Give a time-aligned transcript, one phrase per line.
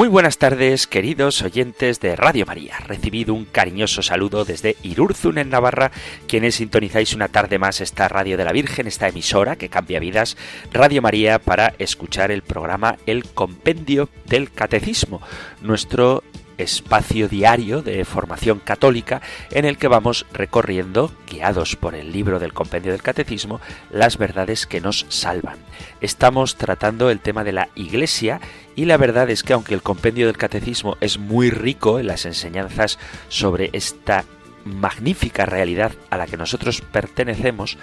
[0.00, 2.78] Muy buenas tardes, queridos oyentes de Radio María.
[2.86, 5.90] Recibido un cariñoso saludo desde Irurzun, en Navarra,
[6.26, 10.38] quienes sintonizáis una tarde más esta Radio de la Virgen, esta emisora que cambia vidas,
[10.72, 15.20] Radio María, para escuchar el programa El Compendio del Catecismo,
[15.60, 16.24] nuestro
[16.62, 22.52] espacio diario de formación católica en el que vamos recorriendo, guiados por el libro del
[22.52, 25.58] compendio del catecismo, las verdades que nos salvan.
[26.00, 28.40] Estamos tratando el tema de la Iglesia
[28.76, 32.24] y la verdad es que aunque el compendio del catecismo es muy rico en las
[32.26, 32.98] enseñanzas
[33.28, 34.24] sobre esta
[34.64, 37.78] magnífica realidad a la que nosotros pertenecemos,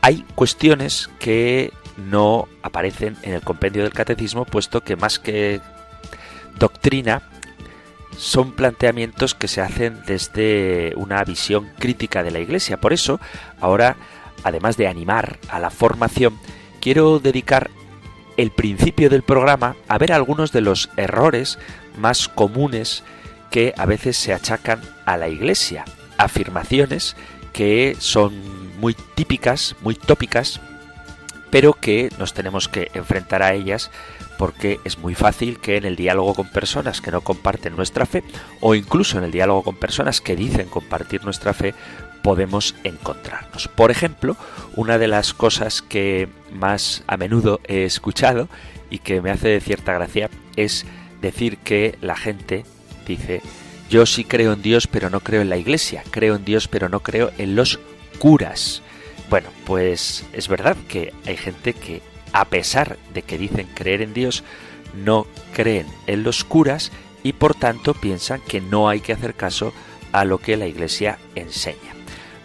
[0.00, 5.60] hay cuestiones que no aparecen en el compendio del catecismo, puesto que más que
[6.58, 7.22] doctrina
[8.18, 12.76] son planteamientos que se hacen desde una visión crítica de la Iglesia.
[12.76, 13.20] Por eso,
[13.60, 13.96] ahora,
[14.42, 16.36] además de animar a la formación,
[16.80, 17.70] quiero dedicar
[18.36, 21.58] el principio del programa a ver algunos de los errores
[21.96, 23.04] más comunes
[23.50, 25.84] que a veces se achacan a la Iglesia.
[26.18, 27.16] Afirmaciones
[27.52, 28.34] que son
[28.80, 30.60] muy típicas, muy tópicas,
[31.50, 33.92] pero que nos tenemos que enfrentar a ellas
[34.38, 38.22] porque es muy fácil que en el diálogo con personas que no comparten nuestra fe
[38.60, 41.74] o incluso en el diálogo con personas que dicen compartir nuestra fe
[42.22, 43.68] podemos encontrarnos.
[43.68, 44.36] Por ejemplo,
[44.76, 48.48] una de las cosas que más a menudo he escuchado
[48.90, 50.86] y que me hace de cierta gracia es
[51.20, 52.64] decir que la gente
[53.06, 53.42] dice
[53.90, 56.88] yo sí creo en Dios pero no creo en la iglesia, creo en Dios pero
[56.88, 57.80] no creo en los
[58.18, 58.82] curas.
[59.30, 62.02] Bueno, pues es verdad que hay gente que
[62.32, 64.44] a pesar de que dicen creer en Dios,
[64.94, 69.72] no creen en los curas y por tanto piensan que no hay que hacer caso
[70.12, 71.94] a lo que la Iglesia enseña.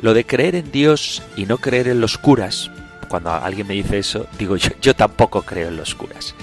[0.01, 2.69] Lo de creer en Dios y no creer en los curas,
[3.07, 6.35] cuando alguien me dice eso, digo yo, tampoco creo en los curas.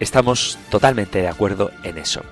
[0.00, 2.22] Estamos totalmente de acuerdo en eso.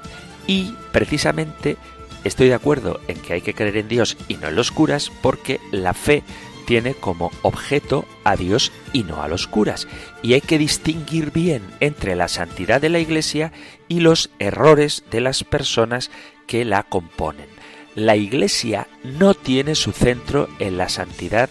[0.46, 1.76] Y precisamente
[2.24, 5.10] estoy de acuerdo en que hay que creer en Dios y no en los curas
[5.20, 6.22] porque la fe
[6.66, 9.88] tiene como objeto a Dios y no a los curas.
[10.22, 13.52] Y hay que distinguir bien entre la santidad de la Iglesia
[13.88, 16.10] y los errores de las personas
[16.46, 17.46] que la componen.
[17.94, 21.48] La Iglesia no tiene su centro en la santidad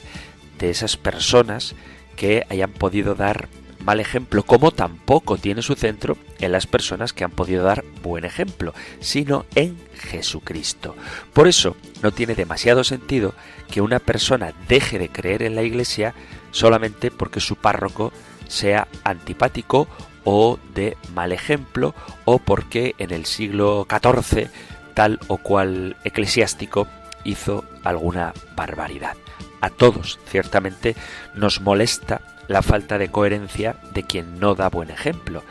[0.60, 1.76] de esas personas
[2.16, 3.50] que hayan podido dar
[3.86, 8.26] mal ejemplo, como tampoco tiene su centro en las personas que han podido dar buen
[8.26, 10.96] ejemplo, sino en Jesucristo.
[11.34, 13.36] Por eso no tiene demasiado sentido
[13.70, 16.16] que una persona deje de creer en la Iglesia
[16.52, 18.12] solamente porque su párroco
[18.48, 19.88] sea antipático
[20.24, 21.94] o de mal ejemplo
[22.26, 24.50] o porque en el siglo XIV
[24.96, 26.88] tal o cual eclesiástico
[27.24, 29.16] hizo alguna barbaridad.
[29.62, 30.96] A todos, ciertamente,
[31.34, 35.44] nos molesta la falta de coherencia de quien no da buen ejemplo,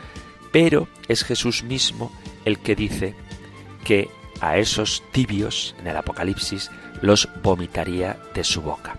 [0.51, 2.11] pero es Jesús mismo
[2.45, 3.15] el que dice
[3.83, 4.09] que
[4.41, 6.71] a esos tibios en el Apocalipsis
[7.01, 8.97] los vomitaría de su boca.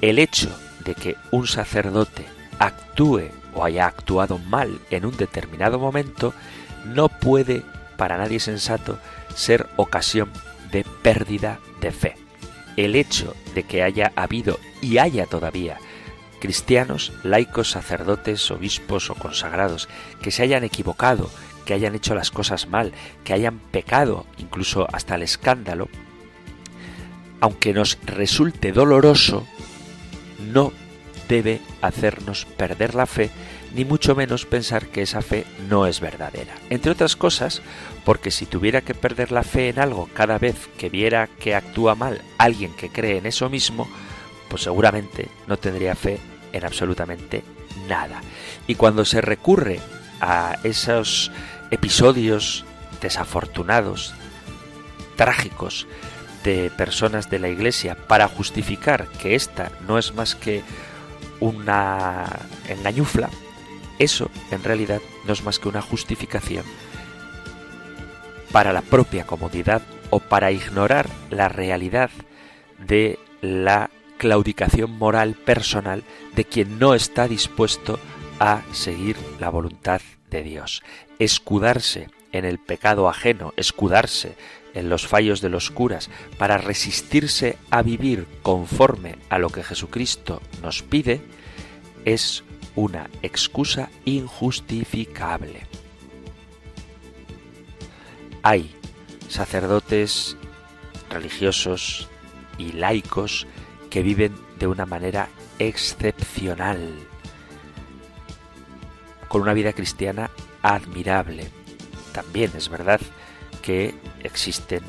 [0.00, 0.50] El hecho
[0.84, 2.26] de que un sacerdote
[2.58, 6.34] actúe o haya actuado mal en un determinado momento
[6.84, 7.62] no puede,
[7.96, 8.98] para nadie sensato,
[9.34, 10.30] ser ocasión
[10.70, 12.16] de pérdida de fe.
[12.76, 15.78] El hecho de que haya habido y haya todavía
[16.42, 19.88] cristianos, laicos, sacerdotes, obispos o consagrados
[20.20, 21.30] que se hayan equivocado,
[21.64, 22.90] que hayan hecho las cosas mal,
[23.22, 25.88] que hayan pecado, incluso hasta el escándalo,
[27.40, 29.46] aunque nos resulte doloroso,
[30.40, 30.72] no
[31.28, 33.30] debe hacernos perder la fe,
[33.74, 36.54] ni mucho menos pensar que esa fe no es verdadera.
[36.70, 37.62] Entre otras cosas,
[38.04, 41.94] porque si tuviera que perder la fe en algo cada vez que viera que actúa
[41.94, 43.88] mal alguien que cree en eso mismo,
[44.48, 46.18] pues seguramente no tendría fe
[46.52, 47.44] en absolutamente
[47.88, 48.20] nada.
[48.66, 49.80] Y cuando se recurre
[50.20, 51.30] a esos
[51.70, 52.64] episodios
[53.00, 54.14] desafortunados,
[55.16, 55.86] trágicos,
[56.42, 60.62] de personas de la Iglesia para justificar que esta no es más que
[61.40, 62.26] una
[62.68, 63.30] engañufla,
[63.98, 66.64] eso en realidad no es más que una justificación
[68.52, 72.10] para la propia comodidad o para ignorar la realidad
[72.78, 76.04] de la claudicación moral personal
[76.36, 77.98] de quien no está dispuesto
[78.38, 80.00] a seguir la voluntad
[80.30, 80.82] de Dios.
[81.18, 84.36] Escudarse en el pecado ajeno, escudarse
[84.74, 90.40] en los fallos de los curas para resistirse a vivir conforme a lo que Jesucristo
[90.62, 91.20] nos pide,
[92.04, 92.44] es
[92.76, 95.66] una excusa injustificable.
[98.42, 98.74] Hay
[99.28, 100.36] sacerdotes
[101.10, 102.08] religiosos
[102.58, 103.46] y laicos
[103.90, 105.28] que viven de una manera
[105.58, 106.94] excepcional,
[109.28, 110.30] con una vida cristiana
[110.62, 111.50] admirable.
[112.12, 113.00] También es verdad
[113.62, 114.82] que existen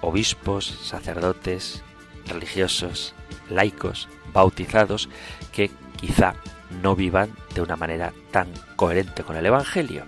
[0.00, 1.82] obispos, sacerdotes,
[2.26, 3.14] religiosos,
[3.50, 5.08] laicos, bautizados,
[5.52, 6.34] que quizá
[6.82, 10.04] no vivan de una manera tan coherente con el Evangelio.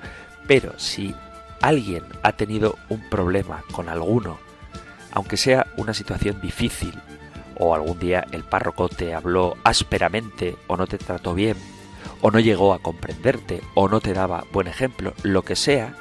[0.47, 1.15] Pero si
[1.61, 4.39] alguien ha tenido un problema con alguno,
[5.13, 6.93] aunque sea una situación difícil,
[7.57, 11.57] o algún día el párroco te habló ásperamente o no te trató bien,
[12.21, 15.95] o no llegó a comprenderte, o no te daba buen ejemplo, lo que sea,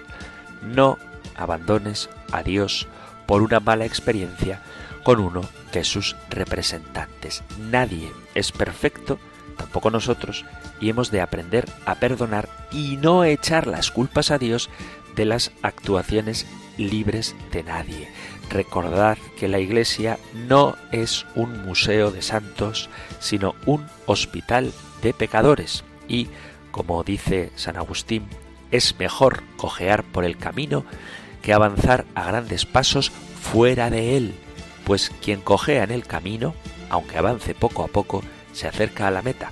[0.62, 0.98] no
[1.36, 2.88] abandones a Dios
[3.26, 4.62] por una mala experiencia
[5.04, 7.44] con uno de sus representantes.
[7.60, 9.20] Nadie es perfecto,
[9.58, 10.46] tampoco nosotros,
[10.80, 14.70] y hemos de aprender a perdonar y no echar las culpas a Dios
[15.16, 16.46] de las actuaciones
[16.78, 18.08] libres de nadie.
[18.50, 22.90] Recordad que la Iglesia no es un museo de santos,
[23.20, 24.72] sino un hospital
[25.02, 25.84] de pecadores.
[26.08, 26.30] Y,
[26.72, 28.28] como dice San Agustín,
[28.72, 30.86] es mejor cojear por el camino
[31.42, 33.12] que avanzar a grandes pasos
[33.42, 34.34] fuera de él,
[34.86, 36.54] pues quien cojea en el camino,
[36.90, 38.24] aunque avance poco a poco,
[38.58, 39.52] se acerca a la meta,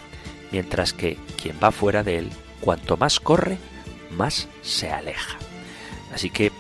[0.52, 3.60] mientras que quien va fuera de él, cuanto más corre,
[4.10, 5.38] más se aleja.
[6.12, 6.52] Así que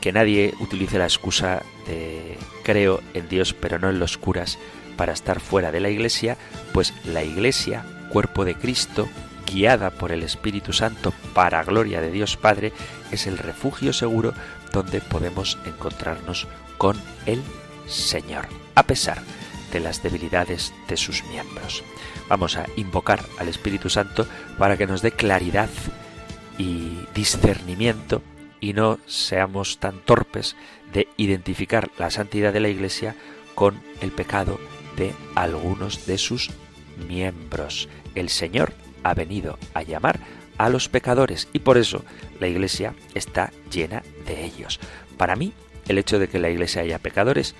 [0.00, 4.58] que nadie utilice la excusa de creo en Dios pero no en los curas
[4.96, 6.38] para estar fuera de la iglesia,
[6.72, 9.06] pues la iglesia, cuerpo de Cristo,
[9.46, 12.72] guiada por el Espíritu Santo para gloria de Dios Padre,
[13.10, 14.32] es el refugio seguro
[14.72, 16.48] donde podemos encontrarnos
[16.78, 17.42] con el
[17.86, 19.22] Señor, a pesar
[19.72, 21.82] de las debilidades de sus miembros.
[22.28, 24.26] Vamos a invocar al Espíritu Santo
[24.58, 25.70] para que nos dé claridad
[26.58, 28.22] y discernimiento
[28.60, 30.56] y no seamos tan torpes
[30.92, 33.16] de identificar la santidad de la Iglesia
[33.54, 34.60] con el pecado
[34.96, 36.50] de algunos de sus
[37.08, 37.88] miembros.
[38.14, 38.72] El Señor
[39.02, 40.20] ha venido a llamar
[40.58, 42.04] a los pecadores y por eso
[42.38, 44.78] la iglesia está llena de ellos.
[45.16, 45.52] Para mí,
[45.88, 47.54] el hecho de que la iglesia haya pecadores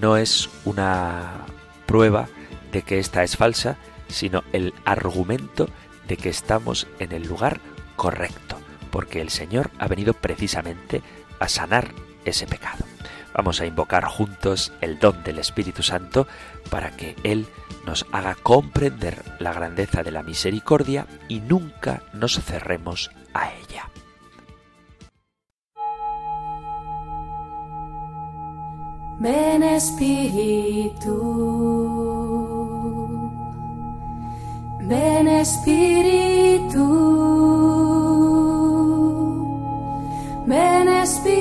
[0.00, 1.46] no es una
[1.88, 2.28] prueba
[2.70, 5.68] de que esta es falsa, sino el argumento
[6.06, 7.60] de que estamos en el lugar
[7.96, 8.58] correcto,
[8.92, 11.02] porque el Señor ha venido precisamente
[11.40, 11.92] a sanar
[12.24, 12.84] ese pecado.
[13.34, 16.26] Vamos a invocar juntos el don del Espíritu Santo
[16.70, 17.46] para que Él
[17.86, 23.88] nos haga comprender la grandeza de la misericordia y nunca nos cerremos a ella.
[29.20, 31.16] Ven Espíritu,
[34.82, 36.86] ven Espíritu,
[40.46, 41.38] ven Espíritu.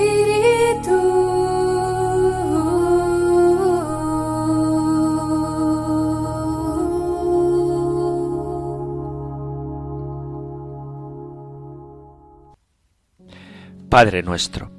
[13.87, 14.71] Padre nuestro,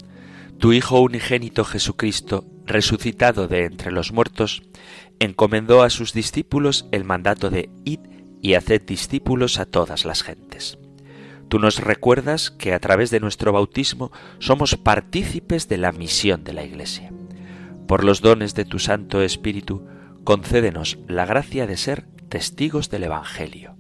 [0.59, 4.63] tu Hijo unigénito Jesucristo, resucitado de entre los muertos,
[5.21, 8.01] encomendó a sus discípulos el mandato de id
[8.43, 10.77] y haced discípulos a todas las gentes.
[11.49, 14.11] Tú nos recuerdas que a través de nuestro bautismo
[14.41, 17.13] somos partícipes de la misión de la Iglesia.
[17.87, 19.87] Por los dones de tu Santo Espíritu,
[20.25, 23.77] concédenos la gracia de ser testigos del Evangelio,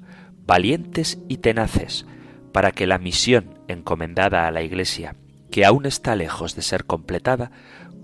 [0.46, 2.06] valientes y tenaces,
[2.52, 5.16] para que la misión encomendada a la Iglesia
[5.50, 7.50] que aún está lejos de ser completada,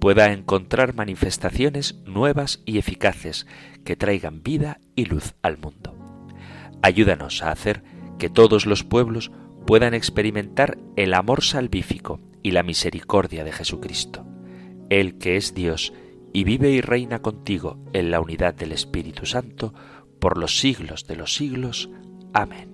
[0.01, 3.47] pueda encontrar manifestaciones nuevas y eficaces
[3.85, 5.97] que traigan vida y luz al mundo.
[6.83, 7.83] Ayúdanos a hacer
[8.19, 9.33] que todos los pueblos
[9.67, 14.27] puedan experimentar el amor salvífico y la misericordia de Jesucristo,
[14.91, 15.93] el que es Dios
[16.33, 19.73] y vive y reina contigo en la unidad del Espíritu Santo,
[20.21, 21.89] por los siglos de los siglos.
[22.33, 22.74] Amén.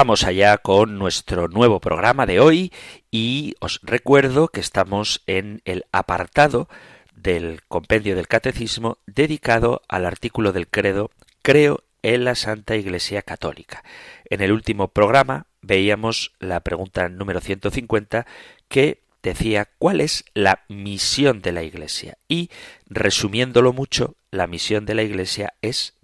[0.00, 2.72] Vamos allá con nuestro nuevo programa de hoy
[3.10, 6.70] y os recuerdo que estamos en el apartado
[7.14, 11.10] del compendio del catecismo dedicado al artículo del credo
[11.42, 13.84] Creo en la Santa Iglesia Católica.
[14.24, 18.24] En el último programa veíamos la pregunta número 150
[18.68, 22.16] que decía cuál es la misión de la Iglesia.
[22.26, 22.48] Y,
[22.86, 25.98] resumiéndolo mucho, la misión de la Iglesia es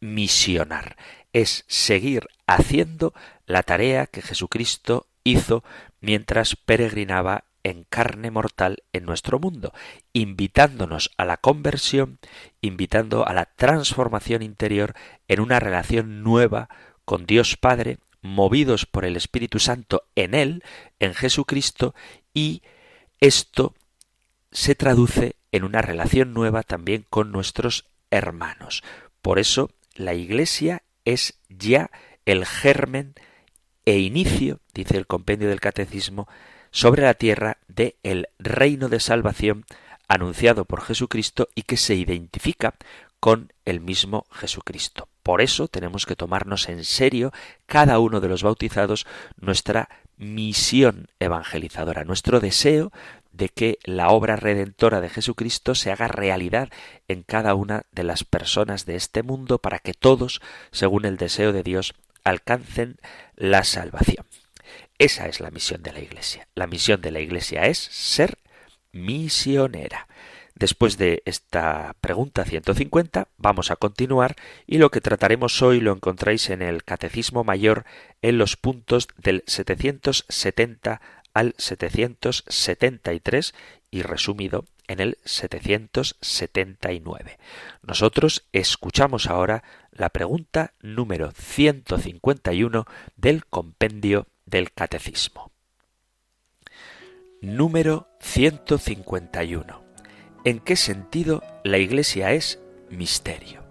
[0.00, 0.96] misionar,
[1.34, 3.12] es seguir haciendo
[3.46, 5.64] la tarea que Jesucristo hizo
[6.00, 9.72] mientras peregrinaba en carne mortal en nuestro mundo,
[10.12, 12.18] invitándonos a la conversión,
[12.60, 14.94] invitando a la transformación interior
[15.28, 16.68] en una relación nueva
[17.06, 20.62] con Dios Padre, movidos por el Espíritu Santo en Él,
[20.98, 21.94] en Jesucristo,
[22.34, 22.62] y
[23.20, 23.74] esto
[24.52, 28.82] se traduce en una relación nueva también con nuestros hermanos.
[29.22, 31.90] Por eso la Iglesia es ya
[32.26, 33.14] el germen
[33.84, 36.28] e inicio, dice el compendio del Catecismo,
[36.70, 39.64] sobre la tierra de el reino de salvación
[40.08, 42.74] anunciado por Jesucristo y que se identifica
[43.20, 45.08] con el mismo Jesucristo.
[45.22, 47.32] Por eso tenemos que tomarnos en serio
[47.66, 49.06] cada uno de los bautizados
[49.40, 52.92] nuestra misión evangelizadora, nuestro deseo
[53.32, 56.68] de que la obra redentora de Jesucristo se haga realidad
[57.08, 61.52] en cada una de las personas de este mundo para que todos, según el deseo
[61.52, 62.96] de Dios, alcancen
[63.36, 64.26] la salvación.
[64.98, 66.48] Esa es la misión de la Iglesia.
[66.54, 68.38] La misión de la Iglesia es ser
[68.92, 70.08] misionera.
[70.54, 76.48] Después de esta pregunta 150, vamos a continuar y lo que trataremos hoy lo encontráis
[76.48, 77.84] en el Catecismo Mayor
[78.22, 81.00] en los puntos del 770
[81.34, 83.54] al 773
[83.90, 87.38] y resumido en el 779.
[87.82, 92.84] Nosotros escuchamos ahora la pregunta número 151
[93.16, 95.50] del compendio del Catecismo.
[97.40, 99.82] Número 151.
[100.44, 102.60] ¿En qué sentido la Iglesia es
[102.90, 103.64] misterio?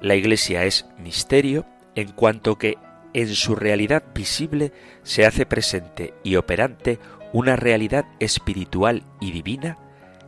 [0.00, 2.76] La Iglesia es misterio en cuanto que
[3.14, 4.72] en su realidad visible
[5.02, 6.98] se hace presente y operante
[7.32, 9.78] una realidad espiritual y divina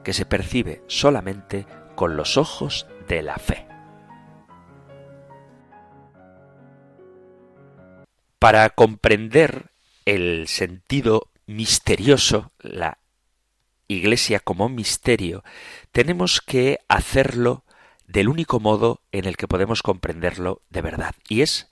[0.05, 3.67] que se percibe solamente con los ojos de la fe.
[8.39, 9.71] Para comprender
[10.05, 12.99] el sentido misterioso, la
[13.89, 15.45] Iglesia como misterio,
[15.93, 17.65] tenemos que hacerlo
[18.07, 21.69] del único modo en el que podemos comprenderlo de verdad, y es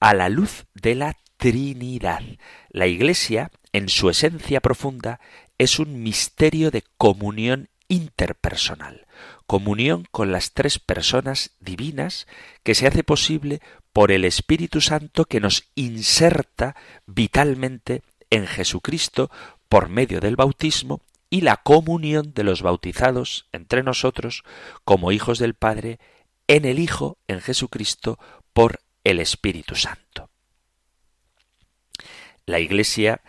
[0.00, 2.22] a la luz de la Trinidad.
[2.70, 5.20] La Iglesia, en su esencia profunda,
[5.58, 9.06] es un misterio de comunión interpersonal,
[9.46, 12.26] comunión con las tres personas divinas
[12.62, 13.60] que se hace posible
[13.92, 16.76] por el Espíritu Santo que nos inserta
[17.06, 19.30] vitalmente en Jesucristo
[19.68, 21.00] por medio del bautismo
[21.30, 24.44] y la comunión de los bautizados entre nosotros
[24.84, 25.98] como hijos del Padre
[26.46, 28.18] en el Hijo, en Jesucristo,
[28.52, 30.30] por el Espíritu Santo.
[32.46, 33.22] La Iglesia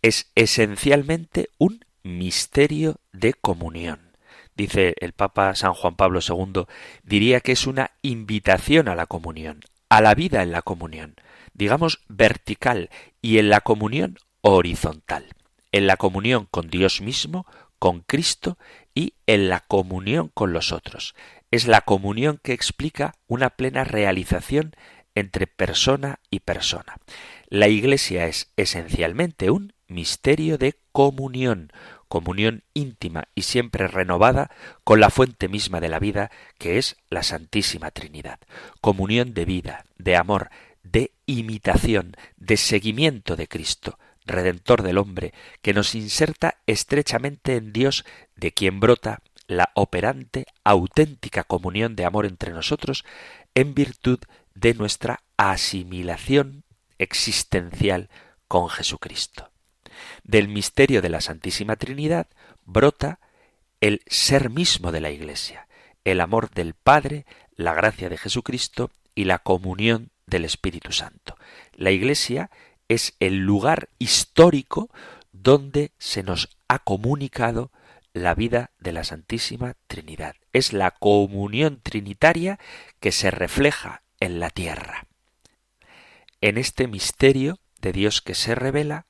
[0.00, 4.16] es esencialmente un misterio de comunión.
[4.54, 6.64] Dice el Papa San Juan Pablo II,
[7.02, 11.16] diría que es una invitación a la comunión, a la vida en la comunión,
[11.54, 12.90] digamos vertical
[13.20, 15.26] y en la comunión horizontal,
[15.70, 17.46] en la comunión con Dios mismo,
[17.78, 18.58] con Cristo
[18.94, 21.14] y en la comunión con los otros.
[21.50, 24.74] Es la comunión que explica una plena realización
[25.14, 26.96] entre persona y persona.
[27.48, 31.72] La Iglesia es esencialmente un misterio de comunión,
[32.08, 34.50] comunión íntima y siempre renovada
[34.84, 38.38] con la fuente misma de la vida, que es la Santísima Trinidad.
[38.80, 40.50] Comunión de vida, de amor,
[40.82, 48.04] de imitación, de seguimiento de Cristo, Redentor del hombre, que nos inserta estrechamente en Dios,
[48.36, 53.04] de quien brota la operante, auténtica comunión de amor entre nosotros,
[53.54, 54.20] en virtud
[54.54, 56.64] de nuestra asimilación
[56.98, 58.10] existencial
[58.48, 59.51] con Jesucristo.
[60.24, 62.26] Del misterio de la Santísima Trinidad
[62.64, 63.20] brota
[63.80, 65.66] el ser mismo de la Iglesia,
[66.04, 71.36] el amor del Padre, la gracia de Jesucristo y la comunión del Espíritu Santo.
[71.74, 72.50] La Iglesia
[72.88, 74.90] es el lugar histórico
[75.32, 77.70] donde se nos ha comunicado
[78.12, 80.36] la vida de la Santísima Trinidad.
[80.52, 82.58] Es la comunión trinitaria
[83.00, 85.06] que se refleja en la tierra.
[86.40, 89.06] En este misterio de Dios que se revela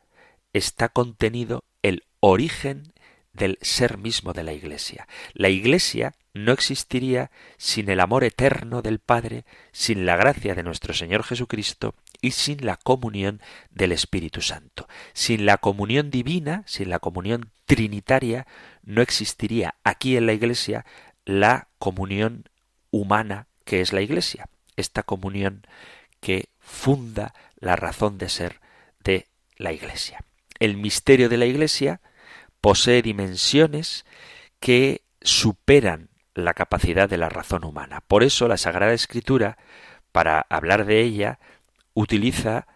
[0.53, 2.93] está contenido el origen
[3.33, 5.09] del ser mismo de la Iglesia.
[5.33, 10.95] La Iglesia no existiría sin el amor eterno del Padre, sin la gracia de nuestro
[10.95, 13.41] Señor Jesucristo y sin la comunión
[13.71, 14.89] del Espíritu Santo.
[15.13, 18.47] Sin la comunión divina, sin la comunión trinitaria,
[18.83, 20.85] no existiría aquí en la Iglesia
[21.25, 22.49] la comunión
[22.91, 25.67] humana que es la Iglesia, esta comunión
[26.21, 28.61] que funda la razón de ser
[29.03, 30.25] de la Iglesia.
[30.63, 32.01] El misterio de la Iglesia
[32.61, 34.07] posee dimensiones
[34.61, 38.01] que superan la capacidad de la razón humana.
[38.07, 39.59] Por eso la Sagrada Escritura,
[40.13, 41.41] para hablar de ella,
[41.95, 42.69] utiliza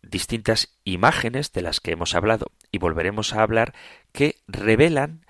[0.00, 3.74] distintas imágenes de las que hemos hablado y volveremos a hablar
[4.12, 5.26] que revelan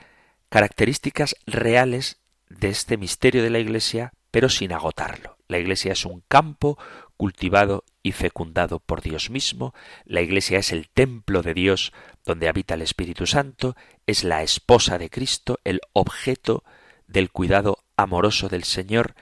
[0.50, 5.36] características reales de este misterio de la Iglesia, pero sin agotarlo.
[5.48, 6.78] La Iglesia es un campo
[7.16, 11.92] cultivado y fecundado por Dios mismo, la Iglesia es el templo de Dios
[12.24, 13.74] donde habita el Espíritu Santo,
[14.06, 16.62] es la esposa de Cristo, el objeto
[17.08, 19.14] del cuidado amoroso del Señor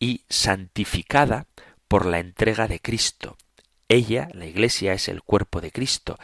[0.00, 1.46] y santificada
[1.86, 3.36] por la entrega de Cristo.
[3.88, 6.18] Ella, la Iglesia, es el cuerpo de Cristo,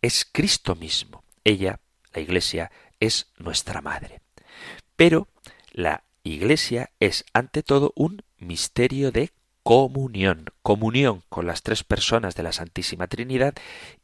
[0.00, 1.22] es Cristo mismo.
[1.44, 1.80] Ella,
[2.14, 4.22] la Iglesia, es nuestra madre.
[4.96, 5.28] Pero
[5.70, 9.32] la Iglesia es ante todo un misterio de
[9.62, 13.54] comunión, comunión con las tres personas de la Santísima Trinidad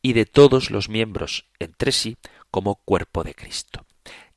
[0.02, 2.16] y de todos los miembros entre sí
[2.50, 3.84] como cuerpo de Cristo.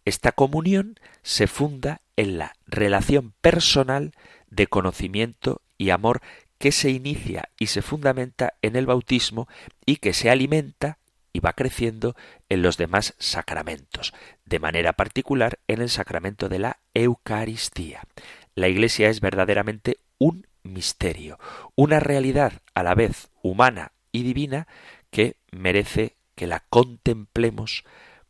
[0.04, 4.14] Esta comunión se funda en la relación personal
[4.50, 6.22] de conocimiento y amor
[6.58, 9.48] que se inicia y se fundamenta en el bautismo
[9.86, 10.98] y que se alimenta
[11.34, 12.16] y va creciendo
[12.50, 14.14] en los demás sacramentos,
[14.46, 18.04] de manera particular en el sacramento de la Eucaristía.
[18.54, 21.40] La Iglesia es verdaderamente un misterio,
[21.76, 24.68] una realidad a la vez humana y divina
[25.10, 27.84] que merece que la contemplemos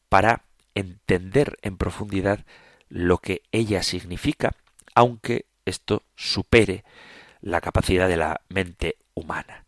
[0.10, 0.44] para
[0.76, 2.46] entender en profundidad
[2.90, 4.52] lo que ella significa,
[4.96, 6.84] aunque esto supere
[7.42, 9.66] la capacidad de la mente humana.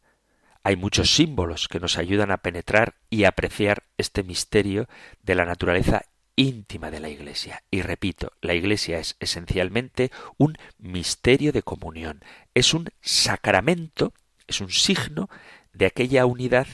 [0.63, 4.87] Hay muchos símbolos que nos ayudan a penetrar y apreciar este misterio
[5.21, 6.03] de la naturaleza
[6.35, 7.63] íntima de la Iglesia.
[7.71, 12.21] Y repito, la Iglesia es esencialmente un misterio de comunión,
[12.53, 14.13] es un sacramento,
[14.47, 15.29] es un signo
[15.73, 16.67] de aquella unidad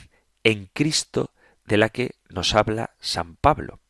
[0.44, 1.32] en Cristo
[1.64, 3.80] de la que nos habla San Pablo.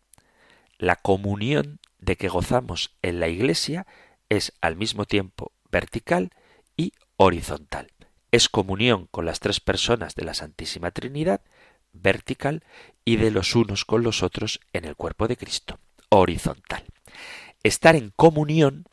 [0.79, 3.87] La comunión de que gozamos en la Iglesia
[4.29, 6.31] es al mismo tiempo vertical
[6.77, 7.93] y horizontal.
[8.33, 11.43] Es comunión con las tres personas de la Santísima Trinidad,
[11.93, 12.65] vertical,
[13.05, 16.85] y de los unos con los otros en el cuerpo de Cristo, horizontal.
[17.63, 18.87] Estar en comunión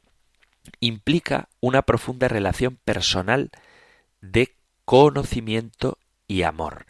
[0.79, 3.51] implica una profunda relación personal
[4.21, 4.55] de
[4.85, 6.85] conocimiento y amor,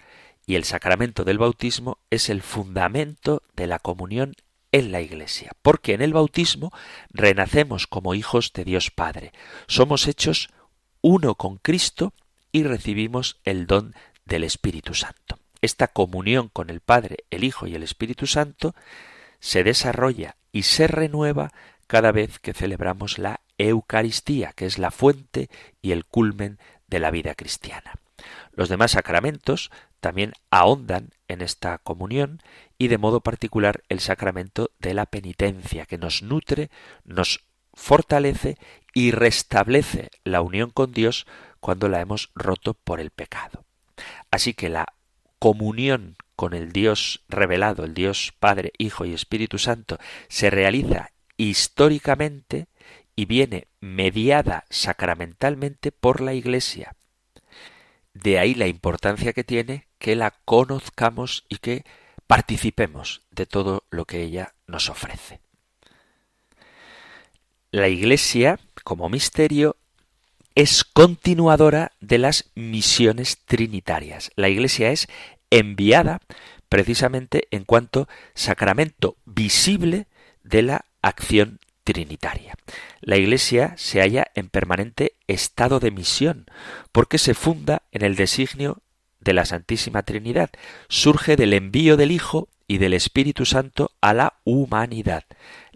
[0.45, 4.33] y el sacramento del bautismo es el fundamento de la comunión
[4.71, 6.71] en la Iglesia, porque en el bautismo
[7.09, 9.31] renacemos como hijos de Dios Padre,
[9.67, 10.49] somos hechos
[11.01, 12.13] uno con Cristo
[12.51, 13.93] y recibimos el don
[14.25, 15.39] del Espíritu Santo.
[15.67, 18.73] Esta comunión con el Padre, el Hijo y el Espíritu Santo
[19.41, 21.51] se desarrolla y se renueva
[21.87, 25.49] cada vez que celebramos la Eucaristía, que es la fuente
[25.81, 27.95] y el culmen de la vida cristiana.
[28.53, 32.41] Los demás sacramentos también ahondan en esta comunión
[32.77, 36.69] y de modo particular el sacramento de la penitencia, que nos nutre,
[37.03, 38.57] nos fortalece
[38.93, 41.27] y restablece la unión con Dios
[41.59, 43.65] cuando la hemos roto por el pecado.
[44.31, 44.93] Así que la
[45.39, 49.97] comunión con el Dios revelado, el Dios Padre, Hijo y Espíritu Santo,
[50.27, 52.67] se realiza históricamente
[53.15, 56.95] y viene mediada sacramentalmente por la Iglesia.
[58.13, 61.83] De ahí la importancia que tiene que la conozcamos y que
[62.27, 65.39] participemos de todo lo que ella nos ofrece.
[67.71, 69.75] La Iglesia, como misterio,
[70.57, 74.31] es continuadora de las misiones trinitarias.
[74.35, 75.07] La Iglesia es
[75.51, 76.19] enviada
[76.67, 80.07] precisamente en cuanto sacramento visible
[80.43, 82.55] de la acción trinitaria.
[83.01, 86.47] La Iglesia se halla en permanente estado de misión,
[86.91, 88.81] porque se funda en el designio
[89.19, 90.49] de la Santísima Trinidad,
[90.89, 95.23] surge del envío del Hijo y del Espíritu Santo a la humanidad.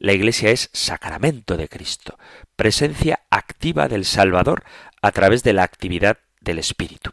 [0.01, 2.17] La Iglesia es sacramento de Cristo,
[2.55, 4.63] presencia activa del Salvador
[4.99, 7.11] a través de la actividad del Espíritu.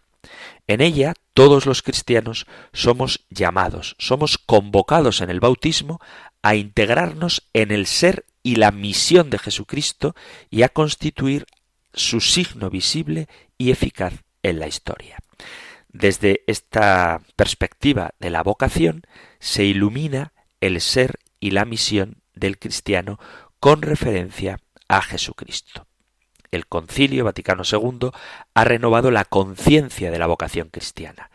[0.66, 6.00] En ella todos los cristianos somos llamados, somos convocados en el bautismo
[6.40, 10.14] a integrarnos en el ser y la misión de Jesucristo
[10.48, 11.44] y a constituir
[11.92, 15.18] su signo visible y eficaz en la historia.
[15.90, 19.02] Desde esta perspectiva de la vocación
[19.40, 23.18] se ilumina el ser y la misión del cristiano
[23.60, 25.86] con referencia a Jesucristo.
[26.50, 28.10] El Concilio Vaticano II
[28.54, 31.30] ha renovado la conciencia de la vocación cristiana.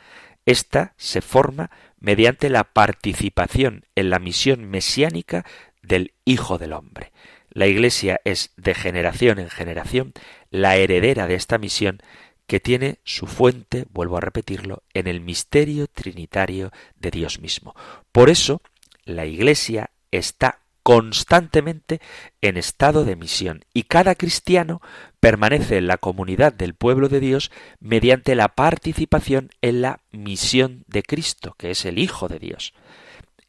[0.46, 5.46] Esta se forma mediante la participación en la misión mesiánica
[5.82, 7.12] del Hijo del Hombre.
[7.50, 10.14] La Iglesia es de generación en generación
[10.50, 12.02] la heredera de esta misión
[12.48, 17.76] que tiene su fuente, vuelvo a repetirlo, en el misterio trinitario de Dios mismo.
[18.12, 18.62] Por eso,
[19.06, 22.02] la Iglesia está constantemente
[22.42, 24.82] en estado de misión y cada cristiano
[25.22, 31.02] permanece en la comunidad del pueblo de Dios mediante la participación en la misión de
[31.02, 32.74] Cristo, que es el Hijo de Dios.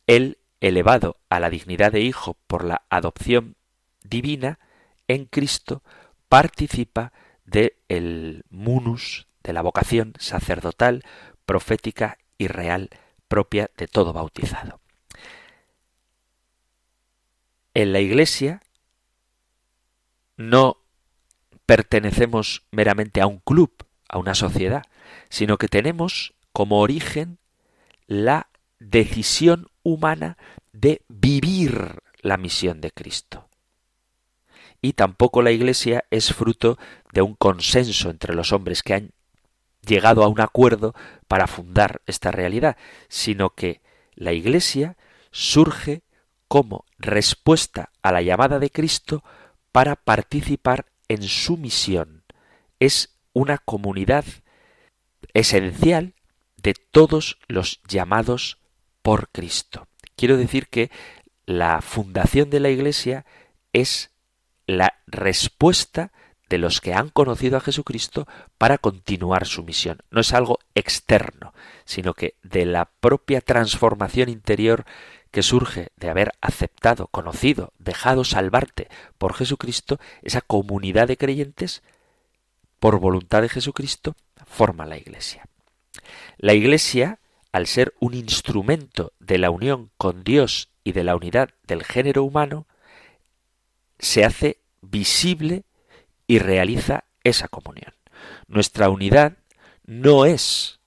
[0.06, 3.56] Él, elevado a la dignidad de Hijo por la adopción
[4.04, 4.60] divina,
[5.08, 5.82] en Cristo
[6.28, 7.12] participa
[7.44, 11.02] de el munus, de la vocación sacerdotal,
[11.44, 12.90] profética y real
[13.28, 14.83] propia de todo bautizado.
[17.74, 18.62] En la Iglesia
[20.36, 20.78] no
[21.66, 23.72] pertenecemos meramente a un club,
[24.08, 24.84] a una sociedad,
[25.28, 27.38] sino que tenemos como origen
[28.06, 30.38] la decisión humana
[30.72, 33.48] de vivir la misión de Cristo.
[34.80, 36.78] Y tampoco la Iglesia es fruto
[37.12, 39.12] de un consenso entre los hombres que han
[39.80, 40.94] llegado a un acuerdo
[41.26, 42.76] para fundar esta realidad,
[43.08, 43.80] sino que
[44.14, 44.96] la Iglesia
[45.30, 46.02] surge
[46.48, 49.22] como respuesta a la llamada de Cristo
[49.72, 52.24] para participar en su misión.
[52.80, 54.24] Es una comunidad
[55.32, 56.14] esencial
[56.56, 58.58] de todos los llamados
[59.02, 59.86] por Cristo.
[60.16, 60.90] Quiero decir que
[61.46, 63.26] la fundación de la Iglesia
[63.72, 64.10] es
[64.66, 66.12] la respuesta
[66.48, 68.26] de los que han conocido a Jesucristo
[68.58, 69.98] para continuar su misión.
[70.10, 71.52] No es algo externo,
[71.84, 74.84] sino que de la propia transformación interior
[75.34, 78.86] que surge de haber aceptado, conocido, dejado salvarte
[79.18, 81.82] por Jesucristo, esa comunidad de creyentes,
[82.78, 84.14] por voluntad de Jesucristo,
[84.46, 85.48] forma la Iglesia.
[86.38, 87.18] La Iglesia,
[87.50, 92.22] al ser un instrumento de la unión con Dios y de la unidad del género
[92.22, 92.68] humano,
[93.98, 95.64] se hace visible
[96.28, 97.92] y realiza esa comunión.
[98.46, 99.36] Nuestra unidad
[99.84, 100.78] no es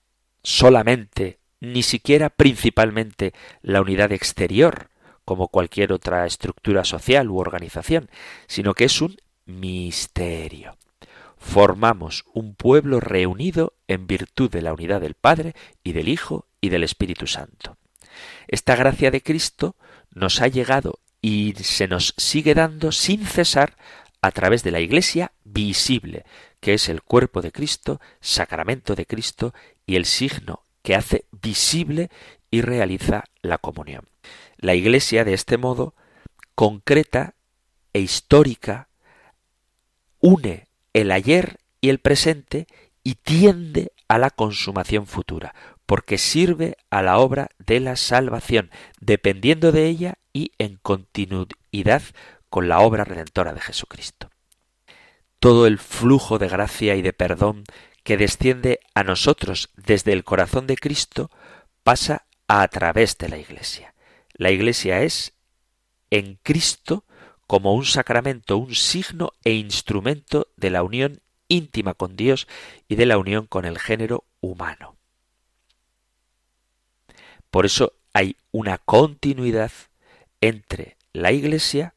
[0.42, 4.90] solamente ni siquiera principalmente la unidad exterior,
[5.24, 8.08] como cualquier otra estructura social u organización,
[8.46, 9.16] sino que es un
[9.46, 10.76] misterio.
[11.36, 16.70] Formamos un pueblo reunido en virtud de la unidad del Padre y del Hijo y
[16.70, 17.76] del Espíritu Santo.
[18.48, 19.76] Esta gracia de Cristo
[20.12, 23.76] nos ha llegado y se nos sigue dando sin cesar
[24.20, 26.24] a través de la Iglesia visible,
[26.60, 29.54] que es el cuerpo de Cristo, sacramento de Cristo
[29.86, 32.08] y el signo que hace visible
[32.50, 34.08] y realiza la comunión.
[34.56, 35.94] La Iglesia, de este modo,
[36.54, 37.34] concreta
[37.92, 38.88] e histórica,
[40.18, 42.68] une el ayer y el presente
[43.04, 49.72] y tiende a la consumación futura, porque sirve a la obra de la salvación, dependiendo
[49.72, 52.00] de ella y en continuidad
[52.48, 54.30] con la obra redentora de Jesucristo.
[55.38, 57.64] Todo el flujo de gracia y de perdón
[58.08, 61.30] que desciende a nosotros desde el corazón de Cristo
[61.82, 63.94] pasa a través de la Iglesia.
[64.32, 65.34] La Iglesia es
[66.08, 67.04] en Cristo
[67.46, 72.48] como un sacramento, un signo e instrumento de la unión íntima con Dios
[72.88, 74.96] y de la unión con el género humano.
[77.50, 79.72] Por eso hay una continuidad
[80.40, 81.94] entre la Iglesia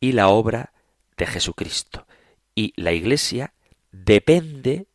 [0.00, 0.72] y la obra
[1.16, 2.08] de Jesucristo.
[2.56, 3.54] Y la Iglesia
[3.92, 4.88] depende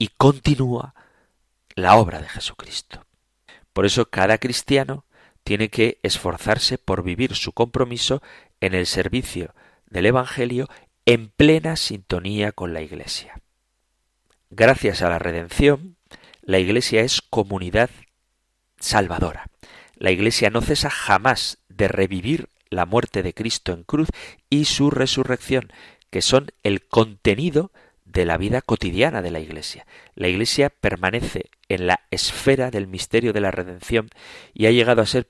[0.00, 0.94] y continúa
[1.74, 3.04] la obra de Jesucristo.
[3.74, 5.04] Por eso cada cristiano
[5.44, 8.22] tiene que esforzarse por vivir su compromiso
[8.60, 9.54] en el servicio
[9.86, 10.68] del Evangelio
[11.04, 13.42] en plena sintonía con la Iglesia.
[14.48, 15.96] Gracias a la redención,
[16.40, 17.90] la Iglesia es comunidad
[18.78, 19.50] salvadora.
[19.96, 24.08] La Iglesia no cesa jamás de revivir la muerte de Cristo en cruz
[24.48, 25.70] y su resurrección,
[26.08, 27.70] que son el contenido
[28.12, 29.86] de la vida cotidiana de la Iglesia.
[30.14, 34.10] La Iglesia permanece en la esfera del misterio de la redención
[34.52, 35.28] y ha llegado a ser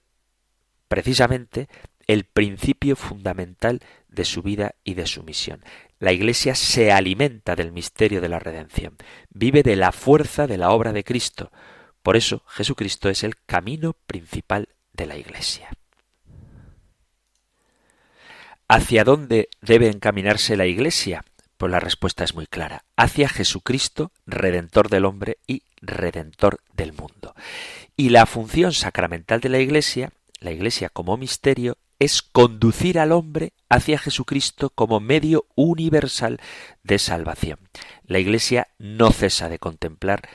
[0.89, 1.69] precisamente
[2.07, 5.63] el principio fundamental de su vida y de su misión.
[5.99, 8.97] La Iglesia se alimenta del misterio de la redención,
[9.29, 11.53] vive de la fuerza de la obra de Cristo.
[12.03, 15.69] Por eso Jesucristo es el camino principal de la Iglesia.
[18.67, 21.25] ¿Hacia dónde debe encaminarse la Iglesia?
[21.61, 27.35] Pues la respuesta es muy clara, hacia Jesucristo, Redentor del hombre y Redentor del mundo.
[27.99, 33.53] Y la función sacramental de la Iglesia, la Iglesia como misterio, es conducir al hombre
[33.69, 36.41] hacia Jesucristo como medio universal
[36.83, 37.59] de salvación.
[38.05, 40.31] La Iglesia no cesa de contemplar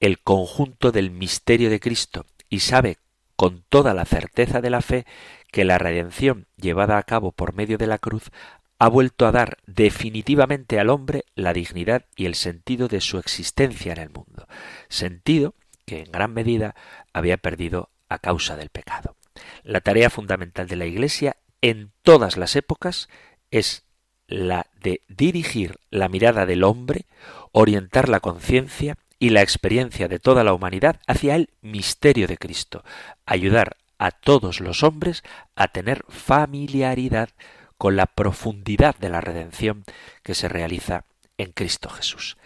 [0.00, 2.98] el conjunto del misterio de Cristo y sabe
[3.36, 5.06] con toda la certeza de la fe
[5.50, 8.30] que la redención llevada a cabo por medio de la cruz
[8.78, 13.92] ha vuelto a dar definitivamente al hombre la dignidad y el sentido de su existencia
[13.92, 14.46] en el mundo,
[14.88, 16.74] sentido que en gran medida
[17.12, 19.16] había perdido a causa del pecado.
[19.62, 23.08] La tarea fundamental de la Iglesia en todas las épocas
[23.50, 23.84] es
[24.26, 27.06] la de dirigir la mirada del hombre,
[27.52, 32.84] orientar la conciencia y la experiencia de toda la humanidad hacia el misterio de Cristo,
[33.26, 35.24] ayudar a todos los hombres
[35.56, 37.30] a tener familiaridad
[37.78, 39.84] con la profundidad de la redención
[40.22, 41.04] que se realiza
[41.38, 42.36] en Cristo Jesús.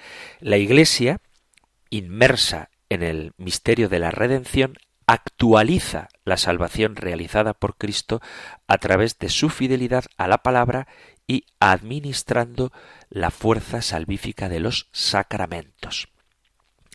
[0.40, 1.20] La Iglesia,
[1.90, 8.20] inmersa en el misterio de la redención, actualiza la salvación realizada por Cristo
[8.68, 10.86] a través de su fidelidad a la palabra
[11.26, 12.72] y administrando
[13.08, 16.08] la fuerza salvífica de los sacramentos.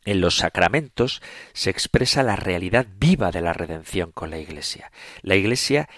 [0.06, 1.22] En los sacramentos
[1.54, 4.92] se expresa la realidad viva de la redención con la Iglesia.
[5.22, 5.90] La Iglesia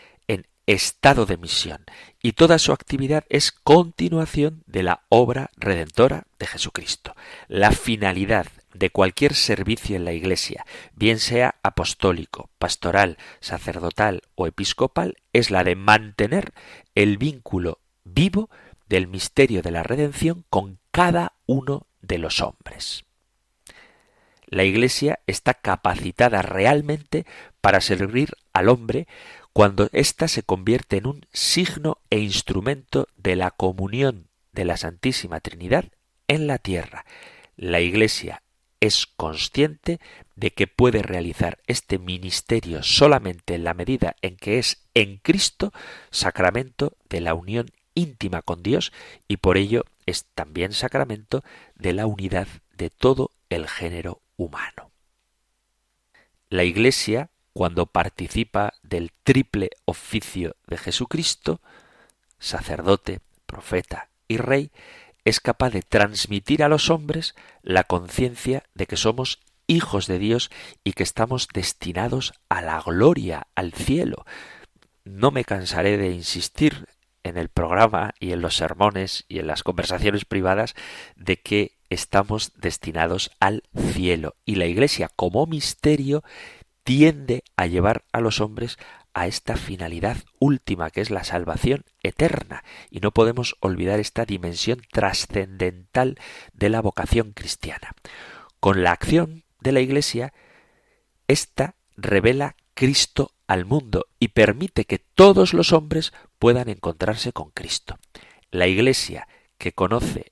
[0.73, 1.83] estado de misión
[2.21, 7.15] y toda su actividad es continuación de la obra redentora de Jesucristo.
[7.47, 15.15] La finalidad de cualquier servicio en la Iglesia, bien sea apostólico, pastoral, sacerdotal o episcopal,
[15.33, 16.53] es la de mantener
[16.93, 18.51] el vínculo vivo
[18.87, 23.05] del misterio de la redención con cada uno de los hombres.
[24.45, 27.25] La Iglesia está capacitada realmente
[27.59, 29.07] para servir al hombre
[29.53, 35.39] cuando ésta se convierte en un signo e instrumento de la comunión de la Santísima
[35.39, 35.85] Trinidad
[36.27, 37.05] en la tierra.
[37.55, 38.43] La Iglesia
[38.79, 39.99] es consciente
[40.35, 45.73] de que puede realizar este ministerio solamente en la medida en que es en Cristo
[46.11, 48.93] sacramento de la unión íntima con Dios
[49.27, 51.43] y por ello es también sacramento
[51.75, 54.91] de la unidad de todo el género humano.
[56.49, 61.61] La Iglesia, cuando participa del triple oficio de Jesucristo,
[62.39, 64.71] sacerdote, profeta y rey,
[65.25, 70.49] es capaz de transmitir a los hombres la conciencia de que somos hijos de Dios
[70.83, 74.25] y que estamos destinados a la gloria, al cielo.
[75.03, 76.87] No me cansaré de insistir
[77.23, 80.73] en el programa y en los sermones y en las conversaciones privadas
[81.15, 86.23] de que estamos destinados al cielo y la Iglesia como misterio
[86.83, 88.77] tiende a llevar a los hombres
[89.13, 94.81] a esta finalidad última que es la salvación eterna y no podemos olvidar esta dimensión
[94.91, 96.17] trascendental
[96.53, 97.95] de la vocación cristiana.
[98.59, 100.33] Con la acción de la Iglesia,
[101.27, 107.97] esta revela Cristo al mundo y permite que todos los hombres puedan encontrarse con Cristo.
[108.51, 110.31] La Iglesia que conoce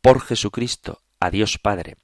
[0.00, 1.96] por Jesucristo a Dios Padre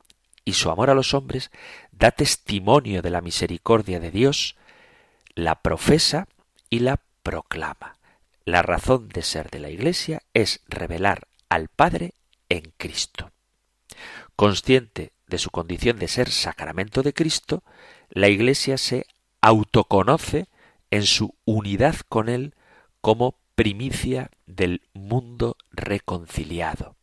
[0.44, 1.50] y su amor a los hombres
[1.92, 4.56] da testimonio de la misericordia de Dios,
[5.34, 6.28] la profesa
[6.68, 7.96] y la proclama.
[8.44, 12.14] La razón de ser de la Iglesia es revelar al Padre
[12.48, 13.30] en Cristo.
[14.34, 17.62] Consciente de su condición de ser sacramento de Cristo,
[18.08, 19.06] la Iglesia se
[19.40, 20.48] autoconoce
[20.90, 22.54] en su unidad con Él
[23.00, 26.96] como primicia del mundo reconciliado.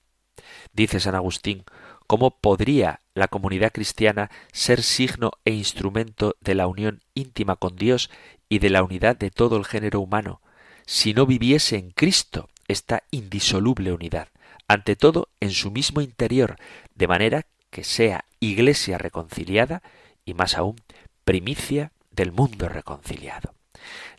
[0.74, 1.64] Dice San Agustín,
[2.08, 8.10] ¿cómo podría la comunidad cristiana ser signo e instrumento de la unión íntima con Dios
[8.50, 10.42] y de la unidad de todo el género humano,
[10.86, 14.30] si no viviese en Cristo esta indisoluble unidad,
[14.68, 16.58] ante todo en su mismo interior,
[16.96, 19.82] de manera que sea iglesia reconciliada
[20.26, 20.76] y más aún
[21.24, 23.54] primicia del mundo reconciliado.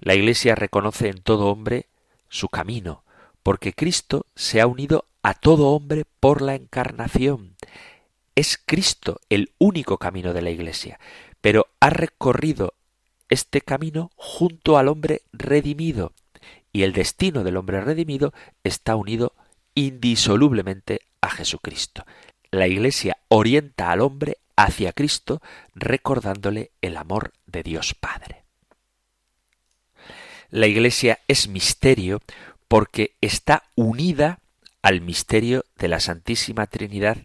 [0.00, 1.86] La Iglesia reconoce en todo hombre
[2.28, 3.02] su camino,
[3.42, 7.56] porque Cristo se ha unido a todo hombre por la encarnación.
[8.34, 10.98] Es Cristo el único camino de la Iglesia,
[11.40, 12.74] pero ha recorrido
[13.28, 16.12] este camino junto al hombre redimido,
[16.72, 19.34] y el destino del hombre redimido está unido
[19.74, 22.04] indisolublemente a Jesucristo.
[22.50, 25.40] La Iglesia orienta al hombre hacia Cristo
[25.74, 28.44] recordándole el amor de Dios Padre.
[30.50, 32.20] La Iglesia es misterio
[32.68, 34.40] porque está unida
[34.82, 37.18] al misterio de la Santísima Trinidad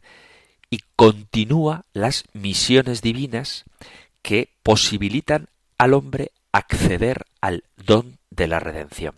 [0.70, 3.66] y continúa las misiones divinas
[4.22, 9.16] que posibilitan al hombre acceder al don de la redención.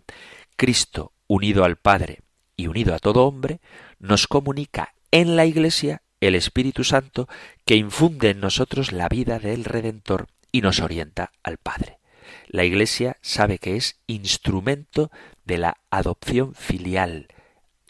[0.57, 2.21] Cristo, unido al Padre
[2.57, 3.59] y unido a todo hombre,
[3.99, 7.27] nos comunica en la Iglesia el Espíritu Santo
[7.65, 11.99] que infunde en nosotros la vida del Redentor y nos orienta al Padre.
[12.47, 15.11] La Iglesia sabe que es instrumento
[15.43, 17.27] de la adopción filial,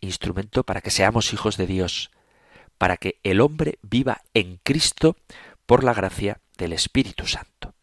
[0.06, 2.12] instrumento para que seamos hijos de Dios,
[2.78, 5.15] para que el hombre viva en Cristo
[5.65, 7.74] por la gracia del Espíritu Santo.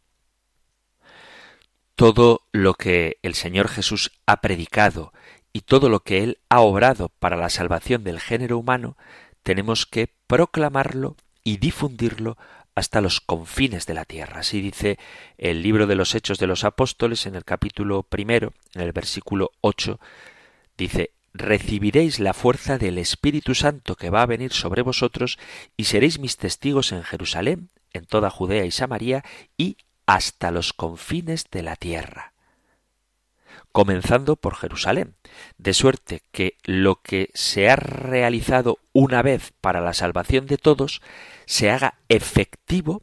[1.94, 5.12] Todo lo que el Señor Jesús ha predicado
[5.52, 8.96] y todo lo que Él ha obrado para la salvación del género humano,
[9.42, 12.38] tenemos que proclamarlo y difundirlo
[12.74, 14.40] hasta los confines de la tierra.
[14.40, 14.98] Así dice
[15.36, 19.50] el libro de los Hechos de los Apóstoles en el capítulo primero, en el versículo
[19.60, 20.00] ocho,
[20.78, 25.38] dice recibiréis la fuerza del Espíritu Santo que va a venir sobre vosotros
[25.76, 29.24] y seréis mis testigos en Jerusalén, en toda Judea y Samaria
[29.56, 32.32] y hasta los confines de la tierra.
[33.70, 35.14] Comenzando por Jerusalén,
[35.56, 41.00] de suerte que lo que se ha realizado una vez para la salvación de todos
[41.46, 43.02] se haga efectivo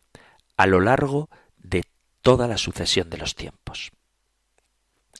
[0.58, 1.84] a lo largo de
[2.22, 3.92] toda la sucesión de los tiempos.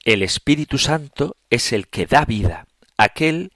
[0.04, 2.66] El Espíritu Santo es el que da vida,
[3.00, 3.52] aquel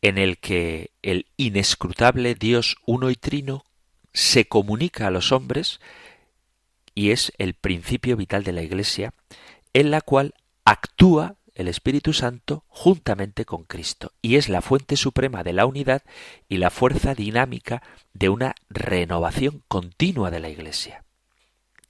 [0.00, 3.64] en el que el inescrutable Dios uno y trino
[4.12, 5.80] se comunica a los hombres
[6.94, 9.12] y es el principio vital de la Iglesia,
[9.72, 15.42] en la cual actúa el Espíritu Santo juntamente con Cristo y es la fuente suprema
[15.42, 16.02] de la unidad
[16.48, 21.04] y la fuerza dinámica de una renovación continua de la Iglesia.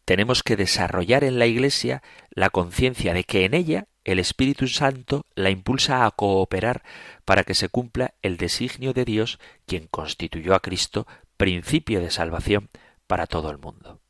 [0.07, 5.27] Tenemos que desarrollar en la Iglesia la conciencia de que en ella el Espíritu Santo
[5.35, 6.85] la impulsa a cooperar
[7.25, 12.71] para que se cumpla el designio de Dios, quien constituyó a Cristo principio de salvación
[13.09, 14.01] para todo el mundo.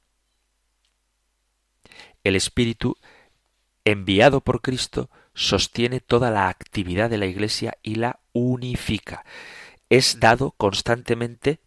[2.24, 2.98] El Espíritu,
[3.86, 9.24] enviado por Cristo, sostiene toda la actividad de la Iglesia y la unifica.
[9.88, 11.58] Es dado constantemente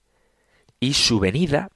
[0.79, 1.71] y su venida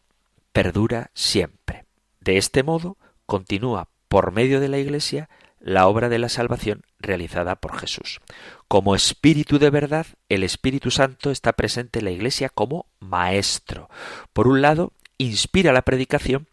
[0.51, 1.85] perdura siempre.
[2.19, 5.29] De este modo, continúa por medio de la Iglesia
[5.63, 8.19] la obra de la salvación realizada por Jesús.
[8.67, 13.89] Como Espíritu de verdad, el Espíritu Santo está presente en la Iglesia como Maestro.
[14.34, 16.47] Por un lado, inspira la predicación,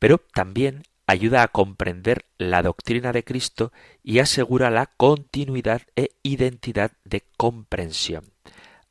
[0.00, 6.92] pero también ayuda a comprender la doctrina de Cristo y asegura la continuidad e identidad
[7.04, 8.32] de comprensión.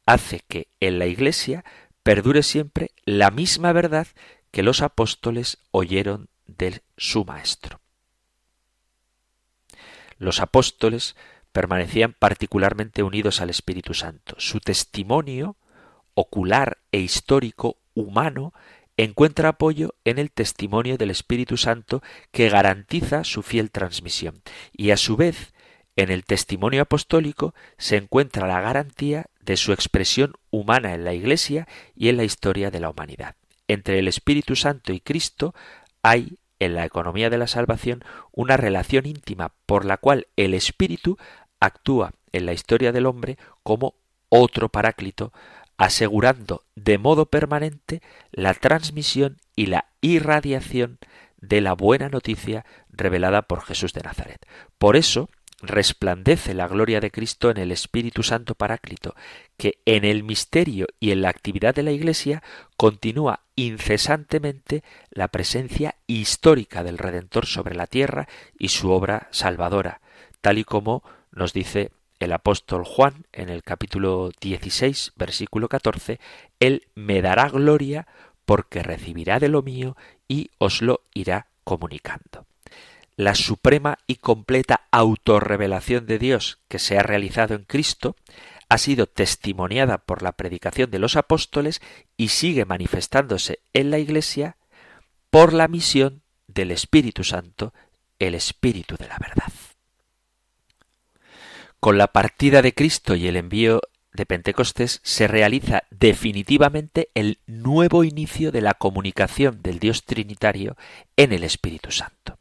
[0.06, 1.66] Hace que en la Iglesia
[2.02, 4.08] perdure siempre la misma verdad
[4.52, 7.82] que los apóstoles oyeron de su Maestro
[10.20, 11.16] los apóstoles
[11.52, 14.36] permanecían particularmente unidos al Espíritu Santo.
[14.38, 15.56] Su testimonio
[16.14, 18.54] ocular e histórico humano
[18.98, 24.42] encuentra apoyo en el testimonio del Espíritu Santo que garantiza su fiel transmisión
[24.74, 25.54] y a su vez
[25.96, 31.68] en el testimonio apostólico se encuentra la garantía de su expresión humana en la Iglesia
[31.96, 33.36] y en la historia de la humanidad.
[33.68, 35.54] Entre el Espíritu Santo y Cristo
[36.04, 41.18] hay en la economía de la salvación una relación íntima por la cual el Espíritu
[41.60, 43.96] actúa en la historia del hombre como
[44.30, 45.34] otro paráclito,
[45.78, 51.00] asegurando de modo permanente la transmisión y la irradiación
[51.38, 54.46] de la buena noticia revelada por Jesús de Nazaret.
[54.78, 55.30] Por eso,
[55.62, 59.16] resplandece la gloria de Cristo en el Espíritu Santo Paráclito,
[59.58, 62.44] que en el misterio y en la actividad de la Iglesia
[62.78, 70.02] continúa incesantemente la presencia histórica del Redentor sobre la tierra y su obra salvadora,
[70.42, 76.20] tal y como nos dice el apóstol Juan en el capítulo 16, versículo 14,
[76.60, 78.08] Él me dará gloria
[78.46, 79.96] porque recibirá de lo mío
[80.28, 82.46] y os lo irá comunicando
[83.20, 88.16] la suprema y completa autorrevelación de Dios que se ha realizado en Cristo
[88.70, 91.82] ha sido testimoniada por la predicación de los apóstoles
[92.16, 94.56] y sigue manifestándose en la Iglesia
[95.30, 97.74] por la misión del Espíritu Santo,
[98.20, 99.52] el Espíritu de la verdad.
[101.82, 103.82] Con la partida de Cristo y el envío
[104.14, 110.78] de Pentecostés se realiza definitivamente el nuevo inicio de la comunicación del Dios Trinitario
[111.18, 112.39] en el Espíritu Santo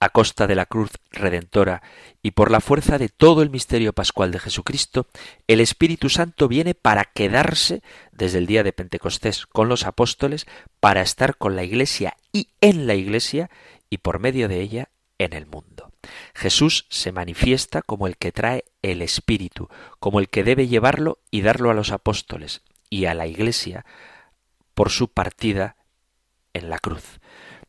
[0.00, 1.82] a costa de la cruz redentora
[2.22, 5.06] y por la fuerza de todo el misterio pascual de Jesucristo,
[5.46, 7.82] el Espíritu Santo viene para quedarse
[8.12, 10.46] desde el día de Pentecostés con los apóstoles,
[10.80, 13.50] para estar con la Iglesia y en la Iglesia
[13.90, 14.88] y por medio de ella
[15.18, 15.92] en el mundo.
[16.34, 19.68] Jesús se manifiesta como el que trae el Espíritu,
[19.98, 23.84] como el que debe llevarlo y darlo a los apóstoles y a la Iglesia
[24.74, 25.76] por su partida
[26.52, 27.20] en la cruz.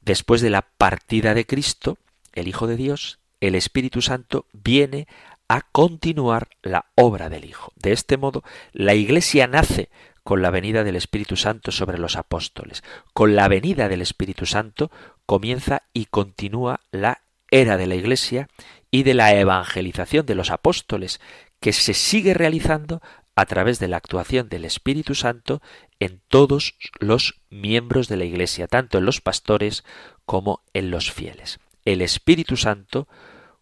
[0.02, 1.98] Después de la partida de Cristo,
[2.34, 5.08] el Hijo de Dios, el Espíritu Santo viene
[5.48, 7.72] a continuar la obra del Hijo.
[7.76, 9.90] De este modo, la Iglesia nace
[10.24, 12.84] con la venida del Espíritu Santo sobre los apóstoles.
[13.14, 14.92] Con la venida del Espíritu Santo
[15.26, 18.48] comienza y continúa la era de la Iglesia
[18.92, 21.20] y de la evangelización de los apóstoles,
[21.60, 23.02] que se sigue realizando
[23.36, 25.62] a través de la actuación del Espíritu Santo
[26.00, 29.84] en todos los miembros de la Iglesia, tanto en los pastores
[30.26, 31.60] como en los fieles.
[31.86, 33.08] El Espíritu Santo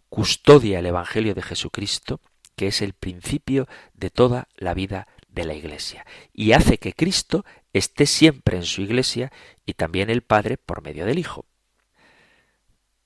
[0.09, 2.22] custodia el Evangelio de Jesucristo,
[2.55, 7.45] que es el principio de toda la vida de la Iglesia, y hace que Cristo
[7.74, 9.32] esté siempre en su Iglesia
[9.65, 11.45] y también el Padre por medio del Hijo.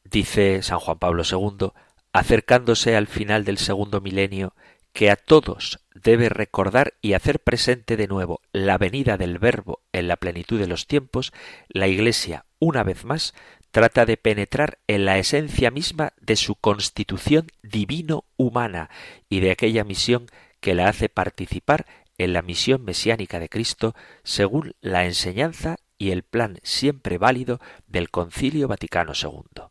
[0.04, 1.70] Dice San Juan Pablo II,
[2.14, 4.54] acercándose al final del segundo milenio,
[4.94, 10.08] que a todos debe recordar y hacer presente de nuevo la venida del Verbo en
[10.08, 11.32] la plenitud de los tiempos,
[11.70, 13.34] la Iglesia, una vez más,
[13.72, 18.90] trata de penetrar en la esencia misma de su constitución divino-humana
[19.30, 20.28] y de aquella misión
[20.60, 21.86] que la hace participar
[22.18, 28.10] en la misión mesiánica de Cristo según la enseñanza y el plan siempre válido del
[28.10, 29.64] Concilio Vaticano II.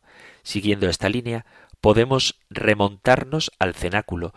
[0.43, 1.45] Siguiendo esta línea,
[1.79, 4.33] podemos remontarnos al cenáculo,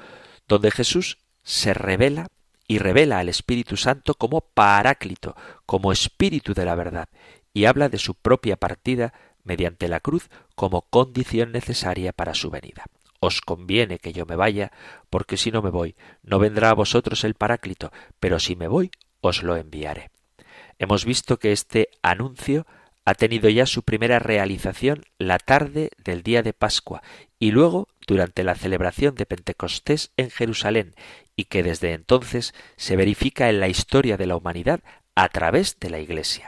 [0.47, 2.29] donde Jesús se revela
[2.67, 5.37] y revela al Espíritu Santo como Paráclito,
[5.67, 7.09] como Espíritu de la verdad,
[7.53, 12.85] y habla de su propia partida mediante la cruz como condición necesaria para su venida.
[13.21, 14.73] Os conviene que yo me vaya,
[15.09, 18.91] porque si no me voy, no vendrá a vosotros el Paráclito, pero si me voy,
[19.21, 20.11] os lo enviaré.
[20.79, 22.67] Hemos visto que este anuncio
[23.05, 27.03] ha tenido ya su primera realización la tarde del día de Pascua
[27.39, 30.95] y luego durante la celebración de Pentecostés en Jerusalén
[31.37, 34.81] y que desde entonces se verifica en la historia de la humanidad
[35.15, 36.47] a través de la Iglesia.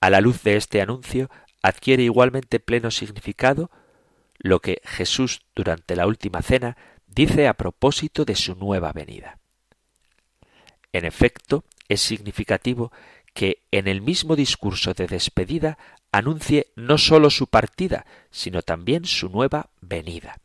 [0.00, 1.30] A la luz de este anuncio
[1.66, 3.70] adquiere igualmente pleno significado
[4.38, 6.76] lo que Jesús durante la última cena
[7.08, 9.38] dice a propósito de su nueva venida.
[10.92, 12.92] En efecto, es significativo
[13.34, 15.76] que en el mismo discurso de despedida
[16.12, 20.38] anuncie no sólo su partida, sino también su nueva venida.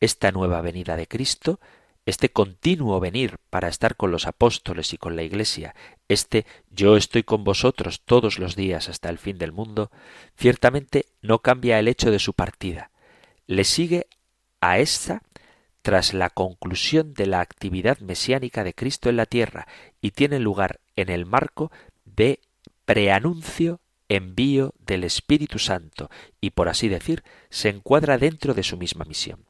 [0.00, 1.60] Esta nueva venida de Cristo,
[2.06, 5.74] este continuo venir para estar con los apóstoles y con la Iglesia,
[6.12, 9.90] este yo estoy con vosotros todos los días hasta el fin del mundo,
[10.36, 12.90] ciertamente no cambia el hecho de su partida.
[13.46, 14.06] Le sigue
[14.60, 15.22] a esta
[15.82, 19.66] tras la conclusión de la actividad mesiánica de Cristo en la tierra
[20.00, 21.72] y tiene lugar en el marco
[22.04, 22.40] de
[22.84, 26.10] preanuncio envío del Espíritu Santo
[26.40, 29.46] y, por así decir, se encuadra dentro de su misma misión.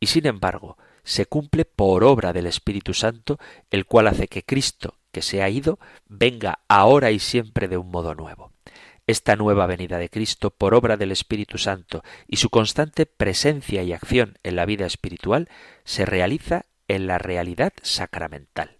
[0.00, 3.38] Y sin embargo, se cumple por obra del Espíritu Santo,
[3.70, 7.90] el cual hace que Cristo, que se ha ido, venga ahora y siempre de un
[7.90, 8.52] modo nuevo.
[9.06, 13.92] Esta nueva venida de Cristo por obra del Espíritu Santo y su constante presencia y
[13.92, 15.48] acción en la vida espiritual
[15.84, 18.76] se realiza en la realidad sacramental.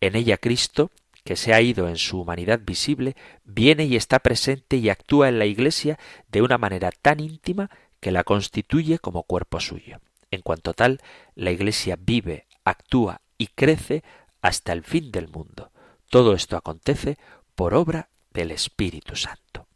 [0.00, 0.90] En ella Cristo
[1.28, 3.14] que se ha ido en su humanidad visible,
[3.44, 5.98] viene y está presente y actúa en la Iglesia
[6.32, 7.68] de una manera tan íntima
[8.00, 10.00] que la constituye como cuerpo suyo.
[10.30, 11.02] En cuanto tal,
[11.34, 14.02] la Iglesia vive, actúa y crece
[14.40, 15.70] hasta el fin del mundo.
[16.10, 17.18] Todo esto acontece
[17.54, 19.66] por obra del Espíritu Santo.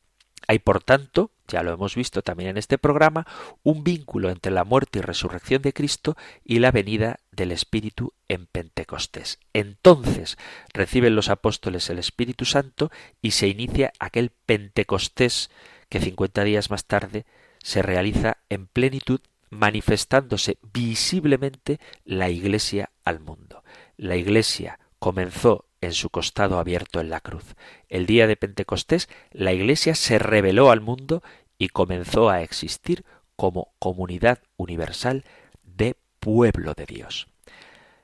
[0.48, 3.26] Hay, por tanto, ya lo hemos visto también en este programa,
[3.62, 8.46] un vínculo entre la muerte y resurrección de Cristo y la venida del Espíritu en
[8.46, 9.38] Pentecostés.
[9.52, 10.38] Entonces
[10.72, 12.90] reciben los apóstoles el Espíritu Santo
[13.20, 15.50] y se inicia aquel Pentecostés
[15.88, 17.26] que cincuenta días más tarde
[17.62, 23.62] se realiza en plenitud manifestándose visiblemente la Iglesia al mundo.
[24.02, 27.54] La Iglesia comenzó en su costado abierto en la cruz.
[27.88, 31.22] El día de Pentecostés la Iglesia se reveló al mundo
[31.56, 33.04] y comenzó a existir
[33.36, 35.22] como comunidad universal
[35.62, 37.28] de pueblo de Dios.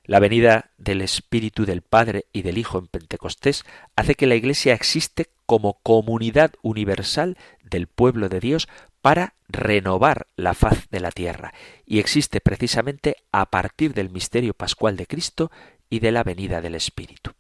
[0.05, 3.65] La venida del Espíritu del Padre y del Hijo en Pentecostés
[3.97, 8.69] hace que la Iglesia existe como comunidad universal del pueblo de Dios
[9.01, 11.55] para renovar la faz de la tierra,
[11.87, 15.51] y existe precisamente a partir del misterio pascual de Cristo
[15.91, 17.33] y de la venida del Espíritu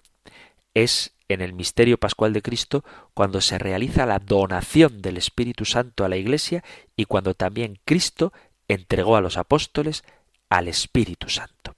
[0.82, 2.84] es en el misterio pascual de Cristo
[3.14, 6.64] cuando se realiza la donación del Espíritu Santo a la Iglesia
[6.96, 8.32] y cuando también Cristo
[8.68, 10.04] entregó a los apóstoles
[10.48, 11.74] al Espíritu Santo.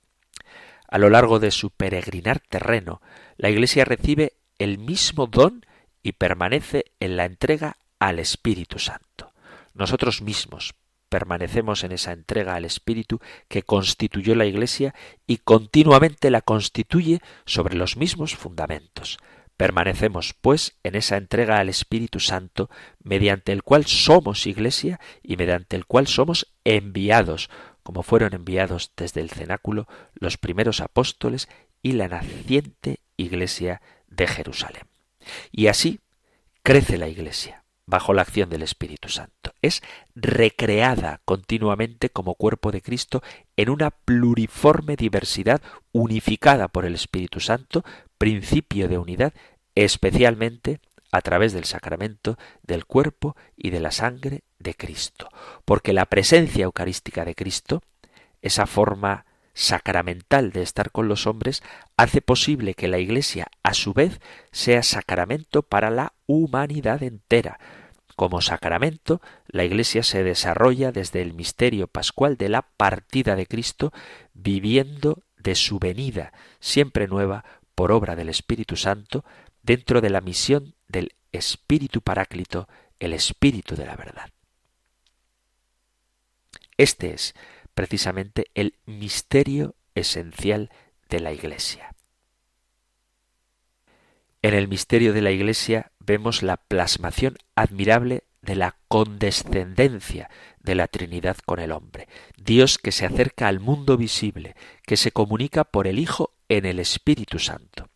[0.89, 3.01] A lo largo de su peregrinar terreno,
[3.37, 5.65] la Iglesia recibe el mismo don
[6.03, 9.33] y permanece en la entrega al Espíritu Santo.
[9.75, 10.75] Nosotros mismos,
[11.11, 14.95] permanecemos en esa entrega al Espíritu que constituyó la Iglesia
[15.27, 19.19] y continuamente la constituye sobre los mismos fundamentos.
[19.59, 22.71] Permanecemos, pues, en esa entrega al Espíritu Santo,
[23.03, 27.51] mediante el cual somos Iglesia y mediante el cual somos enviados,
[27.83, 31.49] como fueron enviados desde el cenáculo los primeros apóstoles
[31.83, 34.85] y la naciente Iglesia de Jerusalén.
[35.53, 36.01] Y así
[36.63, 37.61] crece la Iglesia
[37.91, 39.53] bajo la acción del Espíritu Santo.
[39.61, 39.83] Es
[40.15, 43.23] recreada continuamente como cuerpo de Cristo
[43.57, 45.61] en una pluriforme diversidad
[45.93, 47.85] unificada por el Espíritu Santo,
[48.17, 49.35] principio de unidad,
[49.75, 50.81] especialmente
[51.13, 55.29] a través del sacramento del cuerpo y de la sangre de Cristo.
[55.65, 57.83] Porque la presencia eucarística de Cristo,
[58.41, 61.63] esa forma sacramental de estar con los hombres,
[61.97, 64.21] hace posible que la Iglesia, a su vez,
[64.53, 67.59] sea sacramento para la humanidad entera.
[68.17, 73.93] Como sacramento, la Iglesia se desarrolla desde el misterio pascual de la partida de Cristo,
[74.35, 77.45] viviendo de su venida, siempre nueva,
[77.75, 79.25] por obra del Espíritu Santo,
[79.63, 84.31] dentro de la misión del Espíritu Paráclito, el Espíritu de la verdad.
[86.77, 87.35] Este es
[87.81, 90.69] precisamente el misterio esencial
[91.09, 91.95] de la Iglesia.
[94.43, 100.29] En el misterio de la Iglesia vemos la plasmación admirable de la condescendencia
[100.63, 102.07] de la Trinidad con el hombre.
[102.37, 106.81] Dios que se acerca al mundo visible, que se comunica por el Hijo en el
[106.81, 107.89] Espíritu Santo.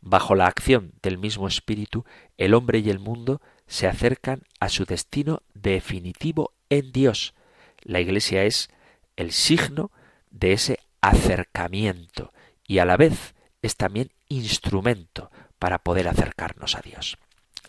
[0.00, 2.04] Bajo la acción del mismo Espíritu,
[2.38, 7.34] el hombre y el mundo se acercan a su destino definitivo en Dios.
[7.82, 8.70] La Iglesia es
[9.16, 9.90] el signo
[10.30, 12.32] de ese acercamiento
[12.66, 17.18] y a la vez es también instrumento para poder acercarnos a Dios.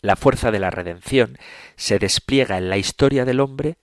[0.02, 1.38] La fuerza de la redención
[1.76, 3.78] se despliega en la historia del hombre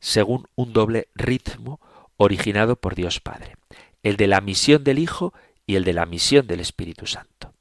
[0.00, 1.80] según un doble ritmo
[2.16, 3.56] originado por Dios Padre,
[4.02, 5.32] el de la misión del Hijo
[5.66, 7.54] y el de la misión del Espíritu Santo.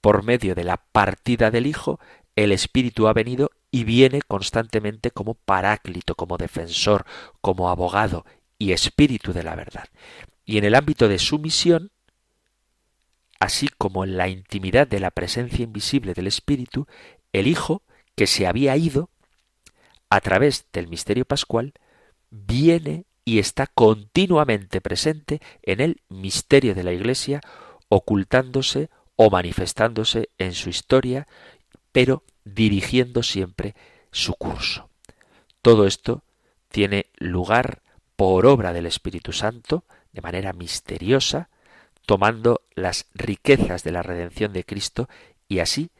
[0.00, 1.98] Por medio de la partida del Hijo,
[2.36, 7.04] el Espíritu ha venido y viene constantemente como paráclito, como defensor,
[7.40, 8.24] como abogado
[8.56, 9.88] y Espíritu de la verdad.
[10.44, 11.90] Y en el ámbito de su misión,
[13.40, 16.86] así como en la intimidad de la presencia invisible del Espíritu,
[17.32, 17.82] el Hijo,
[18.14, 19.10] que se había ido,
[20.08, 21.74] a través del misterio pascual,
[22.30, 27.40] viene y está continuamente presente en el misterio de la Iglesia,
[27.88, 31.26] ocultándose o manifestándose en su historia,
[31.90, 33.74] pero dirigiendo siempre
[34.10, 34.90] su curso.
[35.62, 36.22] Todo esto
[36.68, 37.82] tiene lugar
[38.16, 41.48] por obra del Espíritu Santo, de manera misteriosa,
[42.06, 45.08] tomando las riquezas de la redención de Cristo
[45.48, 45.90] y así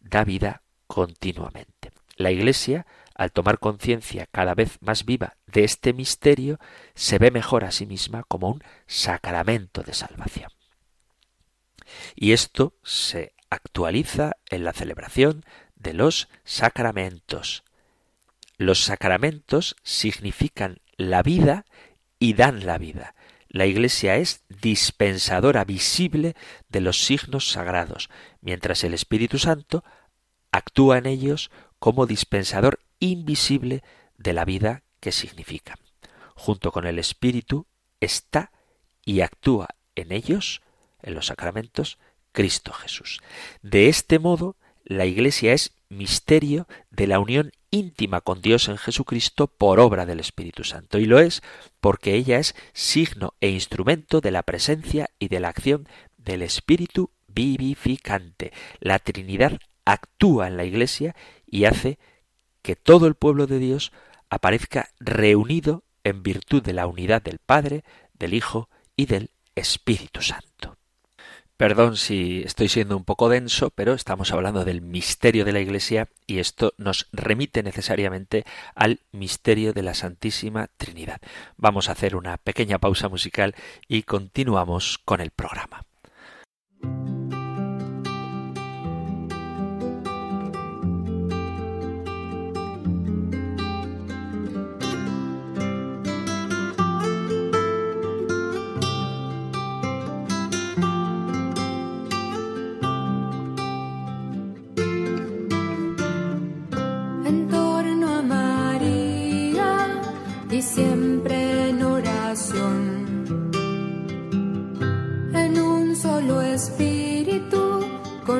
[0.00, 1.92] da vida continuamente.
[2.16, 6.58] La Iglesia, al tomar conciencia cada vez más viva de este misterio,
[6.94, 10.50] se ve mejor a sí misma como un sacramento de salvación.
[12.14, 15.44] Y esto se actualiza en la celebración
[15.82, 17.64] de los sacramentos.
[18.56, 21.64] Los sacramentos significan la vida
[22.18, 23.14] y dan la vida.
[23.48, 26.34] La Iglesia es dispensadora visible
[26.68, 28.08] de los signos sagrados,
[28.40, 29.84] mientras el Espíritu Santo
[30.52, 33.82] actúa en ellos como dispensador invisible
[34.16, 35.76] de la vida que significan.
[36.34, 37.66] Junto con el Espíritu
[38.00, 38.52] está
[39.04, 40.62] y actúa en ellos
[41.02, 41.98] en los sacramentos
[42.30, 43.20] Cristo Jesús.
[43.60, 49.46] De este modo, la Iglesia es misterio de la unión íntima con Dios en Jesucristo
[49.46, 50.98] por obra del Espíritu Santo.
[50.98, 51.42] Y lo es
[51.80, 57.10] porque ella es signo e instrumento de la presencia y de la acción del Espíritu
[57.28, 58.52] vivificante.
[58.80, 61.16] La Trinidad actúa en la Iglesia
[61.46, 61.98] y hace
[62.62, 63.92] que todo el pueblo de Dios
[64.28, 70.76] aparezca reunido en virtud de la unidad del Padre, del Hijo y del Espíritu Santo.
[71.62, 76.08] Perdón si estoy siendo un poco denso, pero estamos hablando del misterio de la Iglesia
[76.26, 78.44] y esto nos remite necesariamente
[78.74, 81.20] al misterio de la Santísima Trinidad.
[81.56, 83.54] Vamos a hacer una pequeña pausa musical
[83.86, 85.84] y continuamos con el programa.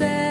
[0.00, 0.29] Espíritu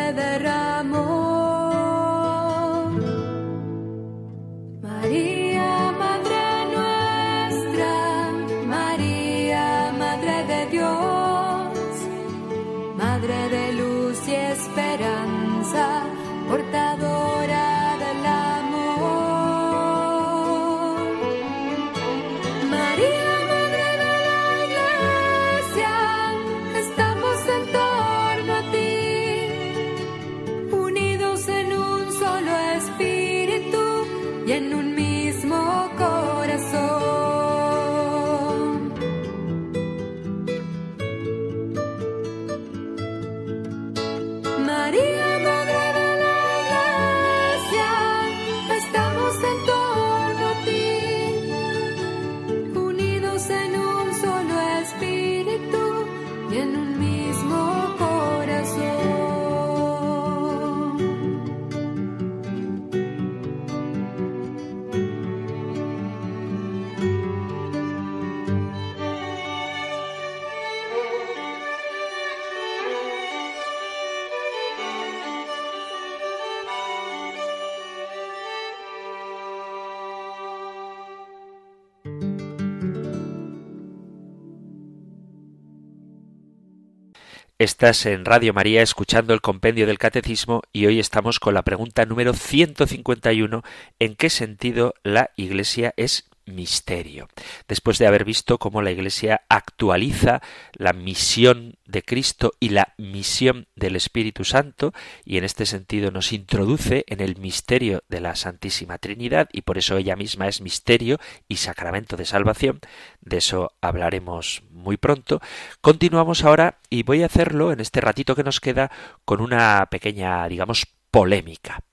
[87.60, 92.06] Estás en Radio María escuchando el compendio del Catecismo y hoy estamos con la pregunta
[92.06, 93.64] número 151
[94.00, 97.30] ¿En qué sentido la Iglesia es misterio?
[97.68, 100.42] Después de haber visto cómo la Iglesia actualiza
[100.74, 104.94] la misión de Cristo y la misión del Espíritu Santo
[105.26, 109.78] y en este sentido nos introduce en el misterio de la Santísima Trinidad y por
[109.78, 112.80] eso ella misma es misterio y sacramento de salvación,
[113.22, 115.42] de eso hablaremos muy pronto.
[115.82, 118.92] Continuamos ahora y voy a hacerlo en este ratito que nos queda
[119.26, 121.84] con una pequeña, digamos, polémica.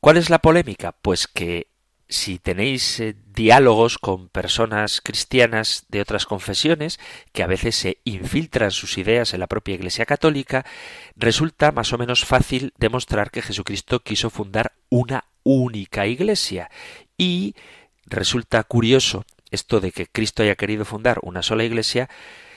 [0.00, 0.92] ¿Cuál es la polémica?
[0.92, 1.68] Pues que
[2.08, 7.00] si tenéis eh, diálogos con personas cristianas de otras confesiones
[7.32, 10.64] que a veces se infiltran sus ideas en la propia Iglesia Católica,
[11.16, 16.70] resulta más o menos fácil demostrar que Jesucristo quiso fundar una única Iglesia
[17.16, 17.54] y
[18.06, 22.08] resulta curioso esto de que Cristo haya querido fundar una sola Iglesia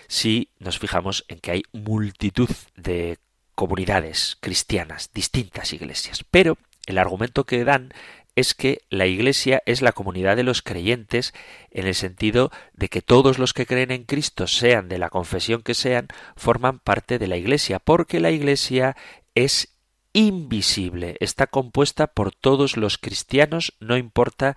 [0.07, 3.19] si nos fijamos en que hay multitud de
[3.55, 6.23] comunidades cristianas, distintas iglesias.
[6.29, 7.93] Pero el argumento que dan
[8.37, 11.33] es que la Iglesia es la comunidad de los creyentes
[11.71, 15.63] en el sentido de que todos los que creen en Cristo, sean de la confesión
[15.63, 18.95] que sean, forman parte de la Iglesia, porque la Iglesia
[19.33, 19.79] es
[20.13, 24.55] invisible, está compuesta por todos los cristianos, no importa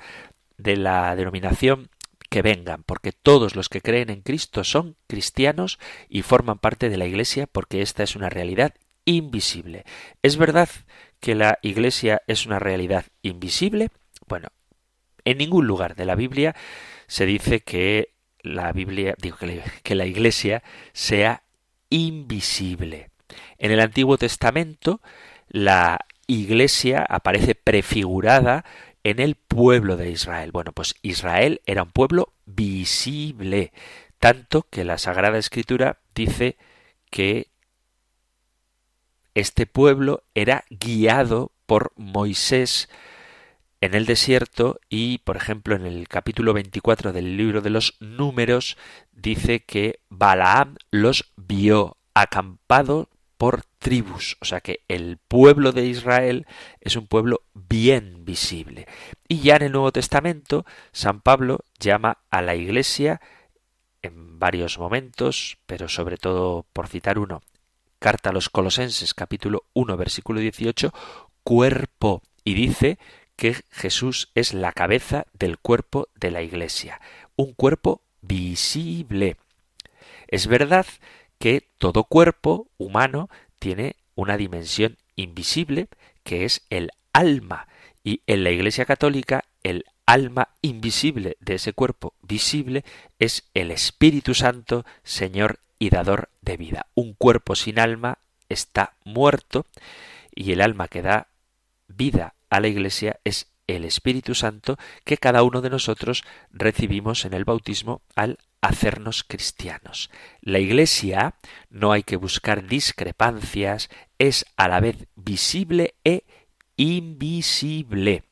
[0.59, 1.89] de la denominación
[2.29, 5.79] que vengan, porque todos los que creen en Cristo son cristianos
[6.11, 8.75] y forman parte de la Iglesia porque esta es una realidad
[9.07, 9.87] invisible.
[10.23, 10.69] Es verdad
[11.21, 13.89] que la Iglesia es una realidad invisible?
[14.27, 14.49] Bueno,
[15.25, 16.57] en ningún lugar de la Biblia
[17.07, 19.37] se dice que la Biblia, digo
[19.83, 20.63] que, la Iglesia
[20.93, 21.43] sea
[21.91, 23.11] invisible.
[23.59, 25.01] En el Antiguo Testamento
[25.49, 28.65] la Iglesia aparece prefigurada
[29.03, 30.53] en el pueblo de Israel.
[30.53, 33.73] Bueno, pues Israel era un pueblo visible,
[34.19, 36.57] tanto que la Sagrada Escritura dice
[37.11, 37.50] que
[39.35, 42.89] este pueblo era guiado por Moisés
[43.81, 48.77] en el desierto y, por ejemplo, en el capítulo 24 del libro de los números
[49.13, 53.09] dice que Balaam los vio acampado
[53.39, 56.47] por tribus, o sea que el pueblo de Israel
[56.83, 58.87] es un pueblo bien visible.
[59.29, 63.23] Y ya en el Nuevo Testamento, San Pablo llama a la Iglesia
[64.03, 67.41] en varios momentos, pero sobre todo por citar uno,
[68.01, 70.93] carta a los Colosenses capítulo 1 versículo 18,
[71.45, 72.99] cuerpo, y dice
[73.37, 77.01] que Jesús es la cabeza del cuerpo de la Iglesia,
[77.37, 79.37] un cuerpo visible.
[80.29, 80.87] Es verdad
[81.39, 83.29] que todo cuerpo humano
[83.59, 85.89] tiene una dimensión invisible
[86.25, 87.69] que es el alma
[88.03, 92.85] y en la Iglesia Católica el alma invisible de ese cuerpo visible
[93.19, 96.87] es el Espíritu Santo, Señor y dador de vida.
[96.95, 98.19] Un cuerpo sin alma
[98.49, 99.67] está muerto
[100.33, 101.29] y el alma que da
[101.89, 106.23] vida a la Iglesia es el Espíritu Santo que cada uno de nosotros
[106.53, 110.11] recibimos en el bautismo al hacernos cristianos.
[110.43, 111.37] La Iglesia,
[111.71, 116.25] no hay que buscar discrepancias, es a la vez visible e
[116.77, 118.25] invisible.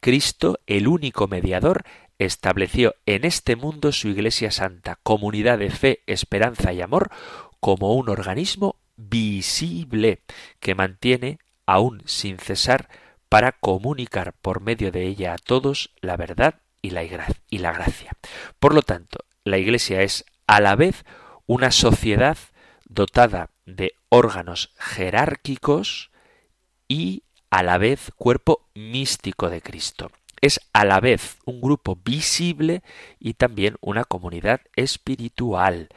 [0.00, 1.84] Cristo, el único mediador,
[2.24, 7.10] estableció en este mundo su Iglesia Santa, comunidad de fe, esperanza y amor,
[7.60, 10.22] como un organismo visible
[10.60, 12.88] que mantiene, aún sin cesar,
[13.28, 18.12] para comunicar por medio de ella a todos la verdad y la, y la gracia.
[18.58, 21.04] Por lo tanto, la Iglesia es a la vez
[21.46, 22.36] una sociedad
[22.84, 26.10] dotada de órganos jerárquicos
[26.88, 30.10] y a la vez cuerpo místico de Cristo.
[30.42, 32.82] Es a la vez un grupo visible
[33.20, 35.88] y también una comunidad espiritual.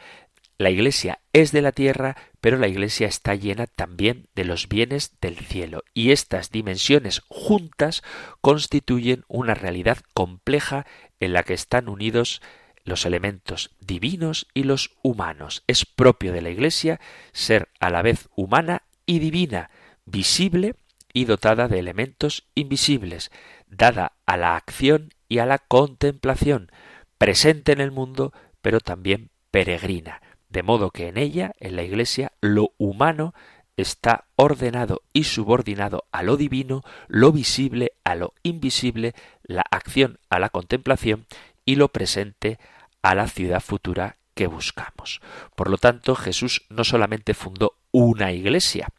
[0.57, 5.13] La Iglesia es de la tierra, pero la Iglesia está llena también de los bienes
[5.19, 8.03] del cielo, y estas dimensiones juntas
[8.39, 10.85] constituyen una realidad compleja
[11.19, 12.41] en la que están unidos
[12.83, 15.63] los elementos divinos y los humanos.
[15.65, 17.01] Es propio de la Iglesia
[17.33, 19.71] ser a la vez humana y divina,
[20.05, 20.75] visible
[21.15, 23.31] y dotada de elementos invisibles,
[23.67, 26.69] dada a la acción y a la contemplación,
[27.17, 30.21] presente en el mundo, pero también peregrina.
[30.49, 33.33] De modo que en ella, en la Iglesia, lo humano
[33.77, 40.37] está ordenado y subordinado a lo divino, lo visible a lo invisible, la acción a
[40.39, 41.27] la contemplación
[41.63, 42.59] y lo presente
[43.01, 45.21] a la ciudad futura que buscamos.
[45.55, 48.89] Por lo tanto, Jesús no solamente fundó una iglesia,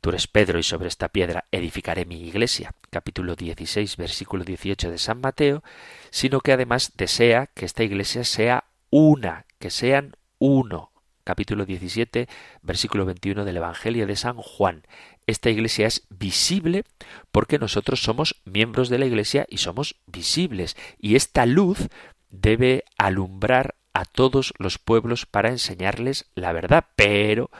[0.00, 4.98] Tú eres Pedro y sobre esta piedra edificaré mi iglesia, capítulo 16, versículo 18 de
[4.98, 5.64] San Mateo,
[6.10, 10.92] sino que además desea que esta iglesia sea una, que sean uno.
[11.24, 12.26] Capítulo 17,
[12.62, 14.84] versículo 21 del Evangelio de San Juan.
[15.26, 16.84] Esta iglesia es visible
[17.32, 20.74] porque nosotros somos miembros de la iglesia y somos visibles.
[20.98, 21.88] Y esta luz
[22.30, 26.86] debe alumbrar a todos los pueblos para enseñarles la verdad.
[26.96, 27.50] Pero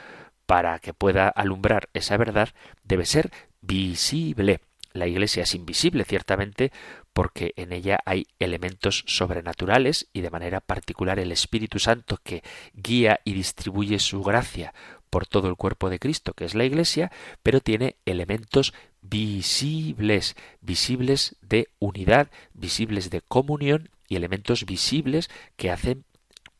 [0.48, 2.48] para que pueda alumbrar esa verdad
[2.82, 3.30] debe ser
[3.60, 4.60] visible.
[4.94, 6.72] La Iglesia es invisible, ciertamente,
[7.12, 12.42] porque en ella hay elementos sobrenaturales y de manera particular el Espíritu Santo que
[12.72, 14.72] guía y distribuye su gracia
[15.10, 18.72] por todo el cuerpo de Cristo, que es la Iglesia, pero tiene elementos
[19.02, 25.28] visibles, visibles de unidad, visibles de comunión y elementos visibles
[25.58, 26.04] que hacen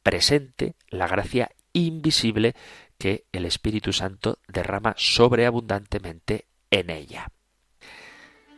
[0.03, 2.55] presente la gracia invisible
[2.99, 7.31] que el Espíritu Santo derrama sobreabundantemente en ella.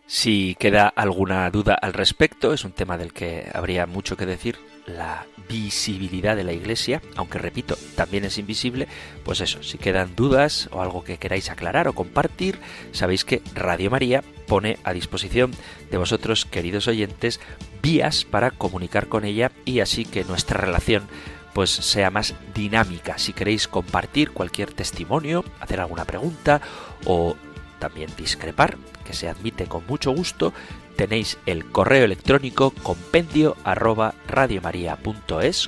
[0.07, 4.59] Si queda alguna duda al respecto, es un tema del que habría mucho que decir,
[4.87, 8.89] la visibilidad de la Iglesia, aunque repito, también es invisible,
[9.25, 12.59] pues eso, si quedan dudas o algo que queráis aclarar o compartir,
[12.91, 15.53] sabéis que Radio María pone a disposición
[15.93, 17.39] de vosotros, queridos oyentes,
[17.81, 21.05] vías para comunicar con ella y así que nuestra relación
[21.53, 23.19] pues sea más dinámica.
[23.19, 26.61] Si queréis compartir cualquier testimonio, hacer alguna pregunta
[27.05, 27.37] o
[27.79, 30.53] también discrepar, que se admite con mucho gusto,
[30.97, 34.15] tenéis el correo electrónico compendio arroba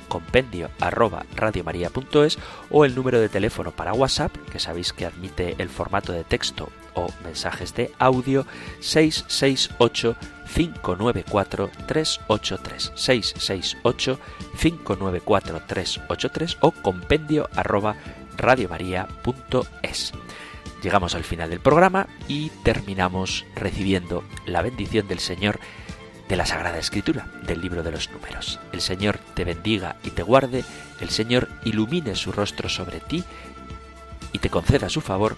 [0.07, 1.25] compendio arroba
[2.69, 6.69] o el número de teléfono para WhatsApp, que sabéis que admite el formato de texto
[6.95, 8.45] o mensajes de audio
[8.79, 10.15] 668
[10.53, 14.19] 594 383 668
[14.59, 17.95] 594 383 o compendio arroba
[18.37, 20.13] radiomaria.es.
[20.81, 25.59] Llegamos al final del programa y terminamos recibiendo la bendición del Señor
[26.27, 28.59] de la Sagrada Escritura, del libro de los números.
[28.71, 30.63] El Señor te bendiga y te guarde,
[30.99, 33.23] el Señor ilumine su rostro sobre ti
[34.31, 35.37] y te conceda su favor,